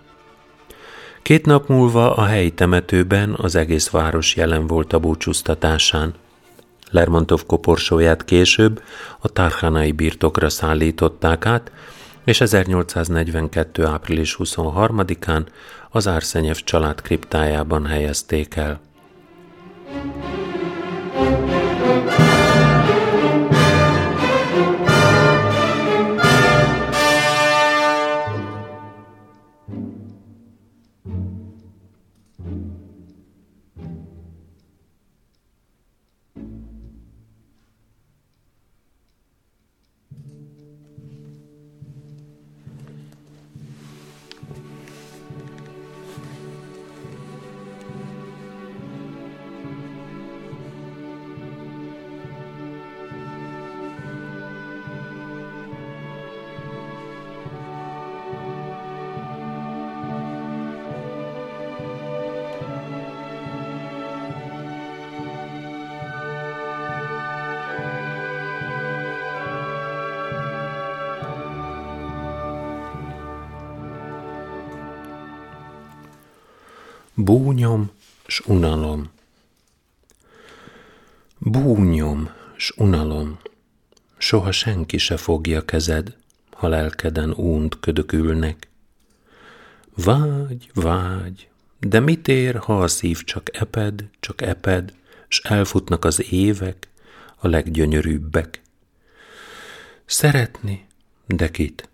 Két 1.26 1.46
nap 1.46 1.68
múlva 1.68 2.16
a 2.16 2.26
helyi 2.26 2.52
temetőben 2.52 3.36
az 3.38 3.56
egész 3.56 3.90
város 3.90 4.36
jelen 4.36 4.68
volt 4.68 4.94
a 4.94 5.00
búcsúztatásán. 5.00 6.14
Lermontov 6.90 7.46
koporsóját 7.46 8.26
később 8.26 8.82
a 9.20 9.28
Tarhanai 9.28 9.92
birtokra 9.92 10.50
szállították 10.50 11.46
át, 11.46 11.72
és 12.24 12.42
1842. 12.42 13.86
április 13.86 14.36
23-án 14.40 15.46
az 15.90 16.08
Árszenyev 16.08 16.56
család 16.56 17.02
kriptájában 17.02 17.86
helyezték 17.86 18.56
el. 18.56 18.80
Búnyom 77.26 77.92
s 78.28 78.40
unalom. 78.40 79.10
Búnyom 81.38 82.30
s 82.58 82.74
unalom. 82.78 83.40
Soha 84.18 84.52
senki 84.52 84.98
se 84.98 85.18
fogja 85.18 85.66
kezed, 85.66 86.16
ha 86.52 86.68
lelkeden 86.68 87.34
únt 87.34 87.80
ködökülnek. 87.80 88.68
Vágy, 89.96 90.70
vágy, 90.74 91.50
de 91.80 92.00
mit 92.00 92.28
ér, 92.28 92.56
ha 92.56 92.82
a 92.82 92.88
szív 92.88 93.24
csak 93.24 93.58
eped, 93.58 94.10
csak 94.20 94.42
eped, 94.42 94.94
s 95.28 95.40
elfutnak 95.40 96.06
az 96.06 96.32
évek, 96.32 96.90
a 97.36 97.48
leggyönyörűbbek. 97.48 98.62
Szeretni, 100.06 100.88
de 101.26 101.52
kit? 101.52 101.90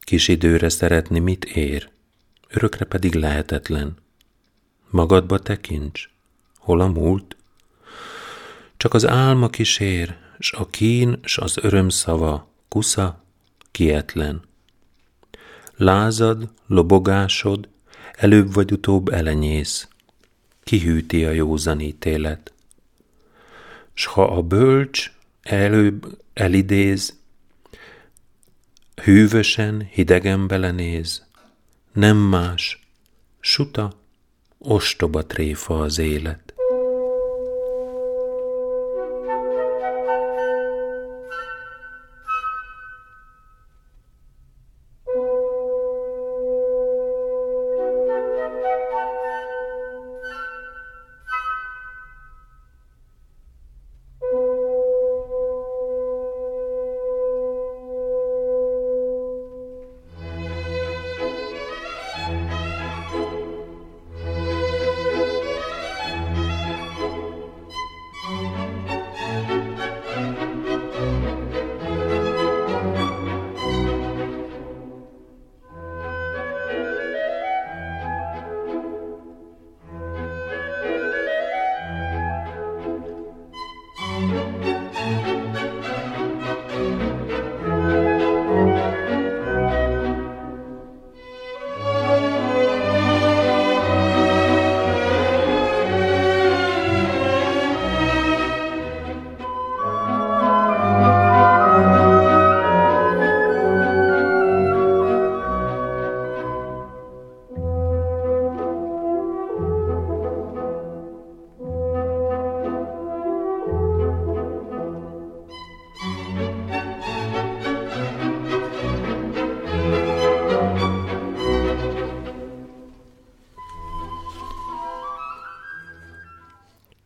Kis 0.00 0.28
időre 0.28 0.68
szeretni 0.68 1.18
mit 1.18 1.44
ér, 1.44 1.90
örökre 2.48 2.84
pedig 2.84 3.14
lehetetlen 3.14 4.04
Magadba 4.96 5.38
tekints, 5.38 6.10
hol 6.58 6.80
a 6.80 6.86
múlt? 6.86 7.36
Csak 8.76 8.94
az 8.94 9.06
álma 9.06 9.48
kísér, 9.48 10.16
s 10.38 10.52
a 10.52 10.66
kín, 10.66 11.20
s 11.24 11.38
az 11.38 11.58
öröm 11.62 11.88
szava, 11.88 12.48
kusza, 12.68 13.22
kietlen. 13.70 14.42
Lázad, 15.74 16.48
lobogásod, 16.66 17.68
előbb 18.12 18.52
vagy 18.52 18.72
utóbb 18.72 19.08
elenyész, 19.08 19.88
kihűti 20.62 21.24
a 21.24 21.30
józanítélet. 21.30 22.52
S 23.94 24.04
ha 24.04 24.24
a 24.24 24.42
bölcs 24.42 25.12
előbb 25.42 26.18
elidéz, 26.32 27.18
hűvösen, 29.02 29.88
hidegen 29.90 30.46
belenéz, 30.46 31.26
nem 31.92 32.16
más, 32.16 32.86
suta, 33.40 34.04
ostoba 34.68 35.26
tréfa 35.26 35.80
az 35.80 35.98
élet. 35.98 36.45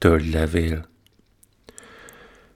Tölgylevél 0.01 0.89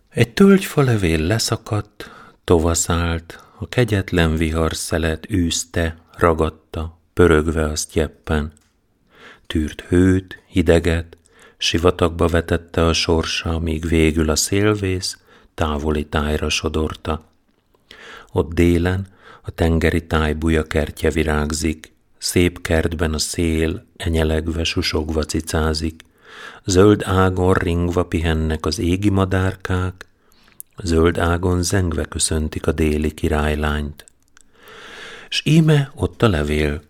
Egy 0.09 0.33
tölgyfa 0.33 0.83
levél 0.83 1.21
leszakadt, 1.21 2.11
tovaszált, 2.45 3.45
a 3.59 3.69
kegyetlen 3.69 4.37
vihar 4.37 4.75
szelet 4.75 5.31
űzte, 5.31 5.97
ragadta, 6.17 6.99
pörögve 7.13 7.65
azt 7.65 7.95
jeppen. 7.95 8.53
Tűrt 9.47 9.81
hőt, 9.81 10.43
hideget, 10.47 11.17
sivatagba 11.57 12.27
vetette 12.27 12.85
a 12.85 12.93
sorsa, 12.93 13.59
míg 13.59 13.89
végül 13.89 14.31
a 14.31 14.37
szélvész 14.37 15.19
távoli 15.55 16.07
tájra 16.07 16.49
sodorta. 16.49 17.25
Ott 18.33 18.53
délen 18.55 19.07
a 19.43 19.51
tengeri 19.51 20.07
tájbuja 20.07 20.63
kertje 20.63 21.11
virágzik, 21.11 21.93
szép 22.19 22.61
kertben 22.61 23.15
a 23.15 23.19
szél 23.19 23.87
enyelegve 23.97 24.65
susogva 24.65 25.25
cicázik, 25.25 26.03
Zöld 26.65 27.03
ágon 27.05 27.53
ringva 27.53 28.05
pihennek 28.05 28.67
az 28.67 28.79
égi 28.79 29.11
madárkák, 29.11 30.07
zöld 30.83 31.19
ágon 31.19 31.63
zengve 31.63 32.05
köszöntik 32.05 32.67
a 32.67 32.73
déli 32.73 33.15
királylányt. 33.15 34.05
S 35.29 35.43
íme 35.45 35.91
ott 35.95 36.23
a 36.23 36.29
levél, 36.29 36.83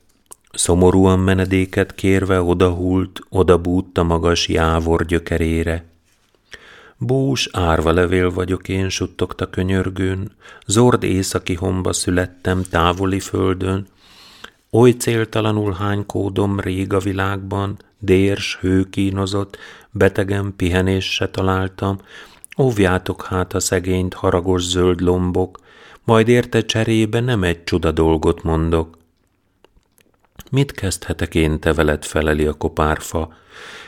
szomorúan 0.52 1.18
menedéket 1.18 1.94
kérve 1.94 2.42
odahult, 2.42 3.20
odabúdt 3.28 3.98
a 3.98 4.02
magas 4.02 4.48
jávor 4.48 5.04
gyökerére. 5.04 5.84
Bús, 6.98 7.48
árva 7.52 7.92
levél 7.92 8.30
vagyok 8.30 8.68
én, 8.68 8.88
suttogta 8.88 9.50
könyörgőn, 9.50 10.32
zord 10.66 11.02
északi 11.02 11.54
homba 11.54 11.92
születtem 11.92 12.62
távoli 12.70 13.20
földön, 13.20 13.86
oly 14.74 14.90
céltalanul 14.90 15.72
hánykódom 15.72 16.60
rég 16.60 16.92
a 16.92 16.98
világban, 16.98 17.76
dérs, 17.98 18.58
hőkínozott, 18.60 19.58
betegen 19.90 20.56
pihenés 20.56 21.22
találtam, 21.30 21.98
óvjátok 22.58 23.24
hát 23.24 23.54
a 23.54 23.60
szegényt 23.60 24.14
haragos 24.14 24.62
zöld 24.62 25.00
lombok, 25.00 25.58
majd 26.04 26.28
érte 26.28 26.64
cserébe 26.64 27.20
nem 27.20 27.42
egy 27.42 27.64
csuda 27.64 27.90
dolgot 27.90 28.42
mondok. 28.42 28.98
Mit 30.50 30.72
kezdhetek 30.72 31.34
én, 31.34 31.60
te 31.60 31.72
veled 31.72 32.04
feleli 32.04 32.46
a 32.46 32.52
kopárfa? 32.52 33.32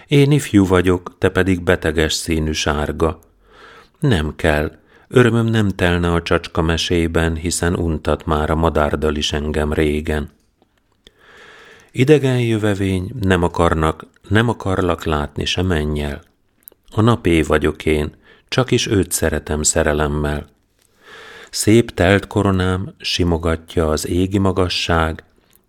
Én 0.07 0.31
ifjú 0.31 0.67
vagyok, 0.67 1.17
te 1.19 1.29
pedig 1.29 1.63
beteges 1.63 2.13
színű 2.13 2.53
sárga. 2.53 3.19
Nem 4.01 4.37
kell, 4.37 4.79
örömöm 5.09 5.47
nem 5.47 5.69
telne 5.69 6.13
a 6.13 6.23
csacska 6.23 6.63
mesében, 6.63 7.37
hiszen 7.37 7.77
untat 7.77 8.27
már 8.27 8.51
a 8.51 8.55
madárdal 8.55 9.15
is 9.15 9.33
engem 9.33 9.73
régen. 9.73 10.35
Idegen 11.99 12.41
jövevény, 12.41 13.11
nem 13.21 13.43
akarnak, 13.43 14.07
nem 14.29 14.49
akarlak 14.49 15.05
látni 15.05 15.45
se 15.45 15.63
mennyel. 15.63 16.23
A 16.91 17.01
napé 17.01 17.43
vagyok 17.43 17.87
én, 17.87 18.15
csak 18.49 18.71
is 18.71 18.87
őt 18.87 19.13
szeretem 19.13 19.63
szerelemmel. 19.63 20.49
Szép 21.51 21.91
telt 21.91 22.27
koronám 22.27 22.95
simogatja 22.99 23.91
az 23.91 24.07
égi 24.09 24.39
magasság, 24.39 25.25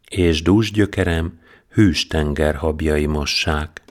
és 0.10 0.42
dús 0.42 0.72
gyökerem 0.72 1.40
hűs 1.70 2.08
tenger 2.08 2.56
habjai 2.56 3.06
mossák. 3.06 3.82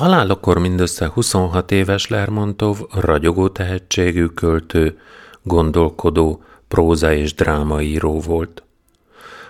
Halálakor 0.00 0.58
mindössze 0.58 1.06
26 1.06 1.70
éves 1.70 2.08
Lermontov 2.08 2.78
ragyogó 2.90 3.48
tehetségű 3.48 4.24
költő, 4.24 4.98
gondolkodó, 5.42 6.42
próza 6.68 7.12
és 7.12 7.34
drámaíró 7.34 8.20
volt. 8.20 8.62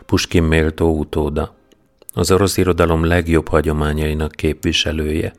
Puskin 0.06 0.42
méltó 0.42 0.98
utóda, 0.98 1.54
az 2.14 2.30
orosz 2.30 2.56
irodalom 2.56 3.04
legjobb 3.04 3.48
hagyományainak 3.48 4.30
képviselője. 4.32 5.32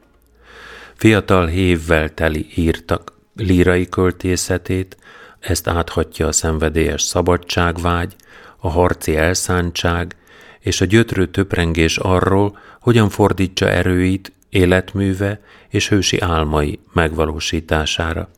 Fiatal 0.95 1.45
hévvel 1.45 2.13
teli 2.13 2.47
írtak 2.55 3.13
lírai 3.35 3.89
költészetét, 3.89 4.97
ezt 5.39 5.67
áthatja 5.67 6.27
a 6.27 6.31
szenvedélyes 6.31 7.01
szabadságvágy, 7.01 8.15
a 8.57 8.69
harci 8.69 9.15
elszántság 9.15 10.15
és 10.59 10.81
a 10.81 10.85
gyötrő 10.85 11.25
töprengés 11.25 11.97
arról, 11.97 12.57
hogyan 12.79 13.09
fordítsa 13.09 13.69
erőit 13.69 14.31
életműve 14.51 15.39
és 15.69 15.89
hősi 15.89 16.19
álmai 16.19 16.79
megvalósítására. 16.93 18.29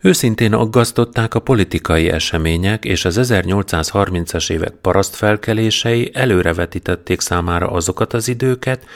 Őszintén 0.00 0.52
aggasztották 0.52 1.34
a 1.34 1.40
politikai 1.40 2.08
események, 2.08 2.84
és 2.84 3.04
az 3.04 3.18
1830-as 3.22 4.50
évek 4.50 4.72
parasztfelkelései 4.72 6.10
előrevetítették 6.14 7.20
számára 7.20 7.70
azokat 7.70 8.12
az 8.12 8.28
időket, 8.28 8.86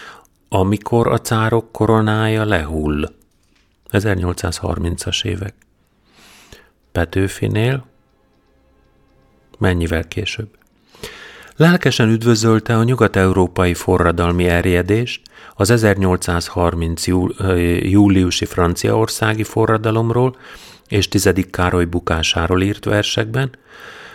amikor 0.49 1.07
a 1.07 1.20
cárok 1.20 1.72
koronája 1.72 2.45
lehull. 2.45 3.12
1830-as 3.91 5.24
évek. 5.24 5.55
Petőfinél 6.93 7.87
mennyivel 9.59 10.09
később. 10.09 10.49
Lelkesen 11.57 12.09
üdvözölte 12.09 12.77
a 12.77 12.85
nyugat-európai 12.85 13.74
forradalmi 13.74 14.49
erjedést, 14.49 15.20
az 15.59 15.70
1830 15.70 17.07
júliusi 17.80 18.44
franciaországi 18.44 19.42
forradalomról 19.42 20.36
és 20.88 21.09
tizedik 21.09 21.50
Károly 21.50 21.84
bukásáról 21.84 22.62
írt 22.62 22.84
versekben, 22.84 23.50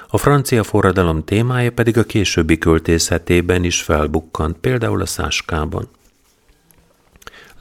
a 0.08 0.18
francia 0.18 0.64
forradalom 0.64 1.24
témája 1.24 1.72
pedig 1.72 1.98
a 1.98 2.04
későbbi 2.04 2.58
költészetében 2.58 3.64
is 3.64 3.82
felbukkant, 3.82 4.58
például 4.58 5.02
a 5.02 5.06
Száskában. 5.06 5.88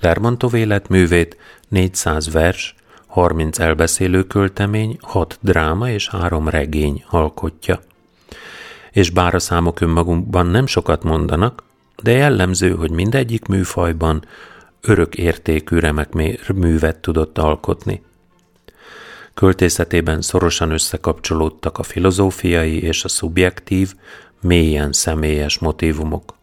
Lermontov 0.00 0.54
életművét 0.54 1.36
400 1.68 2.32
vers, 2.32 2.74
30 3.06 3.58
elbeszélő 3.58 4.22
költemény, 4.22 4.98
6 5.00 5.38
dráma 5.40 5.90
és 5.90 6.08
3 6.08 6.48
regény 6.48 7.04
alkotja. 7.08 7.80
És 8.90 9.10
bár 9.10 9.34
a 9.34 9.38
számok 9.38 9.80
önmagukban 9.80 10.46
nem 10.46 10.66
sokat 10.66 11.02
mondanak, 11.02 11.62
de 12.02 12.10
jellemző, 12.10 12.74
hogy 12.74 12.90
mindegyik 12.90 13.46
műfajban 13.46 14.24
örök 14.80 15.14
értékű 15.14 15.78
remek 15.78 16.12
művet 16.54 16.96
tudott 16.96 17.38
alkotni. 17.38 18.02
Költészetében 19.34 20.20
szorosan 20.22 20.70
összekapcsolódtak 20.70 21.78
a 21.78 21.82
filozófiai 21.82 22.82
és 22.82 23.04
a 23.04 23.08
szubjektív, 23.08 23.94
mélyen 24.40 24.92
személyes 24.92 25.58
motívumok. 25.58 26.34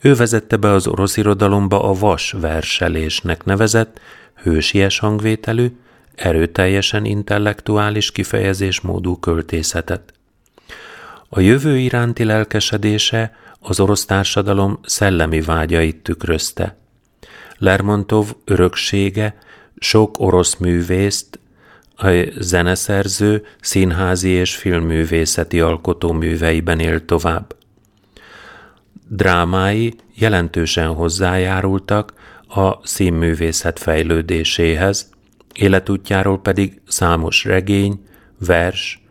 Ő 0.00 0.14
vezette 0.14 0.56
be 0.56 0.70
az 0.70 0.86
orosz 0.86 1.16
irodalomba 1.16 1.82
a 1.82 1.92
vas 1.92 2.32
verselésnek 2.32 3.44
nevezett, 3.44 4.00
hősies 4.34 4.98
hangvételű, 4.98 5.72
erőteljesen 6.14 7.04
intellektuális 7.04 8.12
kifejezésmódú 8.12 9.18
költészetet. 9.18 10.12
A 11.28 11.40
jövő 11.40 11.78
iránti 11.78 12.24
lelkesedése 12.24 13.36
az 13.60 13.80
orosz 13.80 14.04
társadalom 14.04 14.78
szellemi 14.82 15.40
vágyait 15.40 16.02
tükrözte. 16.02 16.76
Lermontov 17.58 18.32
öröksége 18.44 19.38
sok 19.78 20.18
orosz 20.18 20.56
művészt, 20.56 21.38
a 22.02 22.10
zeneszerző, 22.38 23.44
színházi 23.60 24.28
és 24.28 24.56
filmművészeti 24.56 25.60
alkotóműveiben 25.60 26.78
él 26.78 27.04
tovább. 27.04 27.54
Drámái 29.08 29.94
jelentősen 30.14 30.88
hozzájárultak 30.88 32.12
a 32.48 32.86
színművészet 32.86 33.78
fejlődéséhez, 33.78 35.10
életútjáról 35.54 36.40
pedig 36.40 36.80
számos 36.86 37.44
regény, 37.44 38.04
vers, 38.38 39.02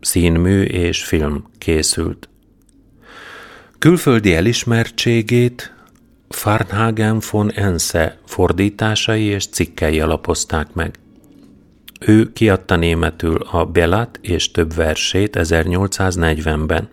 színmű 0.00 0.62
és 0.62 1.04
film 1.04 1.44
készült. 1.58 2.28
Külföldi 3.84 4.34
elismertségét 4.34 5.74
Farnhagen 6.28 7.20
von 7.30 7.52
Ense 7.52 8.18
fordításai 8.26 9.22
és 9.22 9.46
cikkei 9.46 10.00
alapozták 10.00 10.72
meg. 10.72 10.98
Ő 12.00 12.32
kiadta 12.32 12.76
németül 12.76 13.36
a 13.50 13.64
Belat 13.64 14.18
és 14.22 14.50
több 14.50 14.74
versét 14.74 15.36
1840-ben. 15.40 16.88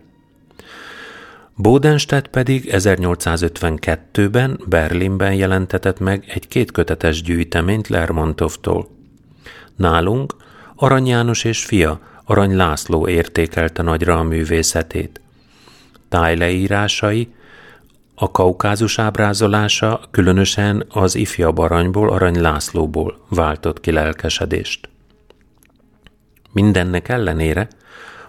Bodenstedt 1.56 2.28
pedig 2.28 2.68
1852-ben 2.72 4.60
Berlinben 4.66 5.34
jelentetett 5.34 5.98
meg 5.98 6.24
egy 6.28 6.48
kétkötetes 6.48 7.22
gyűjteményt 7.22 7.88
Lermontovtól. 7.88 8.88
Nálunk 9.76 10.34
Arany 10.76 11.06
János 11.06 11.44
és 11.44 11.64
fia, 11.64 12.00
Arany 12.24 12.56
László 12.56 13.08
értékelte 13.08 13.82
nagyra 13.82 14.18
a 14.18 14.22
művészetét. 14.22 15.20
Tájleírásai, 16.12 17.28
a 18.14 18.30
kaukázus 18.30 18.98
ábrázolása 18.98 20.00
különösen 20.10 20.86
az 20.88 21.14
ifjabb 21.14 21.58
aranyból, 21.58 22.08
Arany 22.08 22.40
Lászlóból 22.40 23.24
váltott 23.28 23.80
ki 23.80 23.90
lelkesedést. 23.90 24.88
Mindennek 26.52 27.08
ellenére 27.08 27.68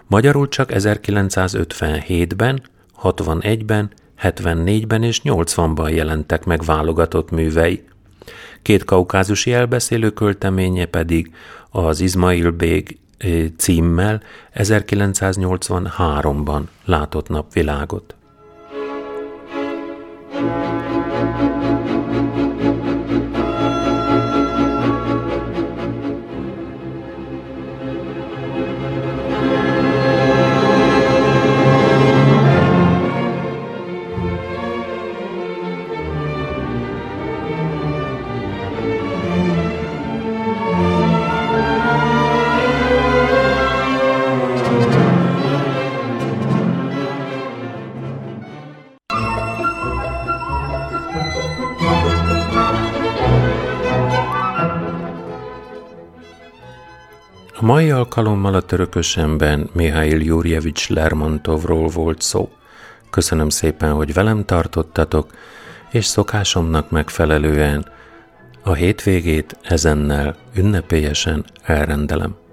magyarul 0.06 0.48
csak 0.48 0.70
1957-ben 0.72 2.62
61-ben, 3.02 3.90
74-ben 4.22 5.02
és 5.02 5.20
80-ban 5.24 5.94
jelentek 5.94 6.44
meg 6.44 6.64
válogatott 6.64 7.30
művei. 7.30 7.84
Két 8.62 8.84
kaukázusi 8.84 9.52
elbeszélő 9.52 10.10
költeménye 10.10 10.84
pedig 10.84 11.34
az 11.70 12.00
Izmail 12.00 12.50
Bég 12.50 12.98
címmel 13.56 14.22
1983-ban 14.54 16.62
látott 16.84 17.28
napvilágot. 17.28 18.14
A 20.32 20.40
mai 20.40 20.73
alkalommal 58.16 58.54
a 58.54 58.60
törökösemben 58.60 59.70
Mihail 59.72 60.20
Jurjevics 60.20 60.88
Lermontovról 60.88 61.88
volt 61.88 62.22
szó. 62.22 62.50
Köszönöm 63.10 63.48
szépen, 63.48 63.92
hogy 63.92 64.12
velem 64.12 64.44
tartottatok, 64.44 65.30
és 65.90 66.04
szokásomnak 66.04 66.90
megfelelően 66.90 67.86
a 68.62 68.72
hétvégét 68.72 69.56
ezennel 69.62 70.36
ünnepélyesen 70.56 71.44
elrendelem. 71.62 72.43